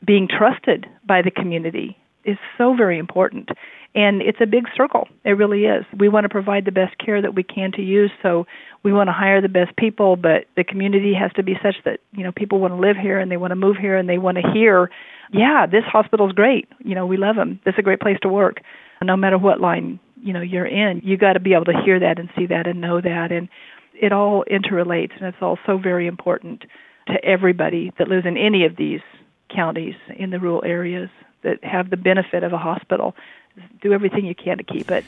being 0.04 0.26
trusted 0.26 0.86
by 1.06 1.20
the 1.22 1.30
community 1.30 1.96
is 2.24 2.38
so 2.56 2.74
very 2.74 2.98
important. 2.98 3.50
And 3.94 4.22
it's 4.22 4.38
a 4.40 4.46
big 4.46 4.64
circle. 4.74 5.08
It 5.24 5.32
really 5.32 5.64
is. 5.64 5.84
We 5.98 6.08
want 6.08 6.24
to 6.24 6.30
provide 6.30 6.64
the 6.64 6.72
best 6.72 6.96
care 6.98 7.20
that 7.20 7.34
we 7.34 7.42
can 7.42 7.72
to 7.72 7.82
you, 7.82 8.08
so 8.22 8.46
we 8.82 8.92
want 8.92 9.08
to 9.08 9.12
hire 9.12 9.42
the 9.42 9.48
best 9.48 9.76
people, 9.76 10.16
but 10.16 10.46
the 10.56 10.64
community 10.64 11.12
has 11.12 11.30
to 11.34 11.42
be 11.42 11.54
such 11.62 11.76
that, 11.84 12.00
you 12.12 12.24
know, 12.24 12.32
people 12.32 12.58
want 12.58 12.72
to 12.72 12.80
live 12.80 12.96
here 12.96 13.18
and 13.18 13.30
they 13.30 13.36
want 13.36 13.50
to 13.50 13.56
move 13.56 13.76
here 13.76 13.96
and 13.96 14.08
they 14.08 14.18
want 14.18 14.38
to 14.38 14.50
hear, 14.52 14.90
yeah, 15.32 15.66
this 15.66 15.84
hospital's 15.84 16.32
great. 16.32 16.68
You 16.78 16.94
know, 16.94 17.06
we 17.06 17.18
love 17.18 17.36
them. 17.36 17.60
This 17.66 17.74
is 17.74 17.80
a 17.80 17.82
great 17.82 18.00
place 18.00 18.16
to 18.22 18.28
work. 18.28 18.62
No 19.02 19.16
matter 19.16 19.38
what 19.38 19.60
line, 19.60 19.98
you 20.22 20.32
know, 20.32 20.40
you're 20.40 20.66
in, 20.66 21.00
you 21.04 21.16
got 21.16 21.34
to 21.34 21.40
be 21.40 21.54
able 21.54 21.64
to 21.66 21.82
hear 21.84 21.98
that 22.00 22.18
and 22.18 22.28
see 22.36 22.46
that 22.46 22.66
and 22.66 22.80
know 22.80 23.00
that 23.00 23.32
and 23.32 23.48
it 23.94 24.12
all 24.12 24.44
interrelates, 24.50 25.12
and 25.16 25.26
it's 25.28 25.36
all 25.40 25.58
so 25.66 25.78
very 25.78 26.06
important 26.06 26.64
to 27.06 27.24
everybody 27.24 27.92
that 27.98 28.08
lives 28.08 28.26
in 28.26 28.36
any 28.36 28.64
of 28.64 28.76
these 28.76 29.00
counties 29.54 29.94
in 30.16 30.30
the 30.30 30.40
rural 30.40 30.62
areas 30.64 31.10
that 31.42 31.62
have 31.62 31.90
the 31.90 31.96
benefit 31.96 32.42
of 32.42 32.52
a 32.52 32.58
hospital. 32.58 33.14
Do 33.80 33.92
everything 33.92 34.24
you 34.24 34.34
can 34.34 34.58
to 34.58 34.64
keep 34.64 34.90
it. 34.90 35.04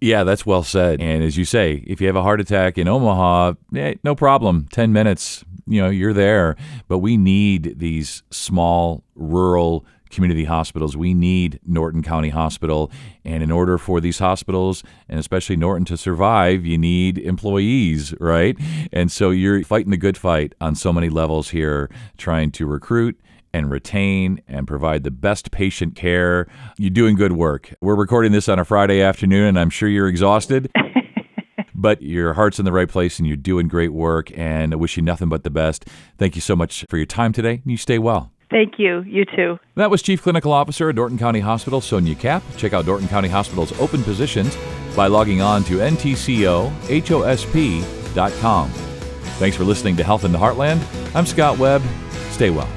Yeah, 0.00 0.24
that's 0.24 0.44
well 0.44 0.62
said. 0.62 1.00
And 1.00 1.22
as 1.22 1.36
you 1.36 1.44
say, 1.44 1.82
if 1.86 2.00
you 2.00 2.06
have 2.06 2.16
a 2.16 2.22
heart 2.22 2.40
attack 2.40 2.76
in 2.76 2.88
Omaha, 2.88 3.54
eh, 3.74 3.94
no 4.02 4.14
problem. 4.14 4.66
10 4.70 4.92
minutes, 4.92 5.44
you 5.66 5.80
know, 5.80 5.88
you're 5.88 6.12
there. 6.12 6.56
But 6.88 6.98
we 6.98 7.16
need 7.16 7.78
these 7.78 8.22
small 8.30 9.02
rural 9.14 9.86
community 10.10 10.44
hospitals. 10.44 10.96
We 10.96 11.14
need 11.14 11.60
Norton 11.66 12.02
County 12.02 12.30
Hospital. 12.30 12.90
And 13.24 13.42
in 13.42 13.50
order 13.50 13.78
for 13.78 14.00
these 14.00 14.18
hospitals, 14.18 14.82
and 15.08 15.18
especially 15.18 15.56
Norton, 15.56 15.84
to 15.86 15.96
survive, 15.96 16.64
you 16.64 16.78
need 16.78 17.18
employees, 17.18 18.14
right? 18.20 18.56
And 18.92 19.10
so 19.10 19.30
you're 19.30 19.62
fighting 19.64 19.90
the 19.90 19.96
good 19.96 20.16
fight 20.16 20.54
on 20.60 20.74
so 20.74 20.92
many 20.92 21.08
levels 21.08 21.50
here, 21.50 21.90
trying 22.16 22.50
to 22.52 22.66
recruit 22.66 23.20
and 23.52 23.70
retain 23.70 24.40
and 24.48 24.66
provide 24.66 25.04
the 25.04 25.10
best 25.10 25.50
patient 25.52 25.94
care. 25.94 26.48
You're 26.76 26.90
doing 26.90 27.14
good 27.14 27.32
work. 27.32 27.72
We're 27.80 27.94
recording 27.94 28.32
this 28.32 28.48
on 28.48 28.58
a 28.58 28.64
Friday 28.64 29.00
afternoon, 29.00 29.46
and 29.46 29.58
I'm 29.58 29.70
sure 29.70 29.88
you're 29.88 30.08
exhausted. 30.08 30.70
but 31.74 32.02
your 32.02 32.32
heart's 32.32 32.58
in 32.58 32.64
the 32.64 32.72
right 32.72 32.88
place 32.88 33.18
and 33.18 33.28
you're 33.28 33.36
doing 33.36 33.68
great 33.68 33.92
work. 33.92 34.36
And 34.36 34.72
I 34.72 34.76
wish 34.76 34.96
you 34.96 35.02
nothing 35.02 35.28
but 35.28 35.44
the 35.44 35.50
best. 35.50 35.86
Thank 36.16 36.34
you 36.34 36.40
so 36.40 36.56
much 36.56 36.84
for 36.88 36.96
your 36.96 37.06
time 37.06 37.32
today. 37.32 37.60
You 37.66 37.76
stay 37.76 37.98
well. 37.98 38.33
Thank 38.54 38.78
you. 38.78 39.00
You 39.00 39.24
too. 39.24 39.58
That 39.74 39.90
was 39.90 40.00
Chief 40.00 40.22
Clinical 40.22 40.52
Officer 40.52 40.88
at 40.88 40.94
Norton 40.94 41.18
County 41.18 41.40
Hospital, 41.40 41.80
Sonia 41.80 42.14
Kapp. 42.14 42.44
Check 42.56 42.72
out 42.72 42.86
Norton 42.86 43.08
County 43.08 43.28
Hospital's 43.28 43.76
open 43.80 44.04
positions 44.04 44.56
by 44.94 45.08
logging 45.08 45.40
on 45.40 45.64
to 45.64 45.78
ntcohosp.com. 45.78 48.70
Thanks 48.70 49.56
for 49.56 49.64
listening 49.64 49.96
to 49.96 50.04
Health 50.04 50.24
in 50.24 50.30
the 50.30 50.38
Heartland. 50.38 50.80
I'm 51.16 51.26
Scott 51.26 51.58
Webb. 51.58 51.82
Stay 52.30 52.50
well. 52.50 52.68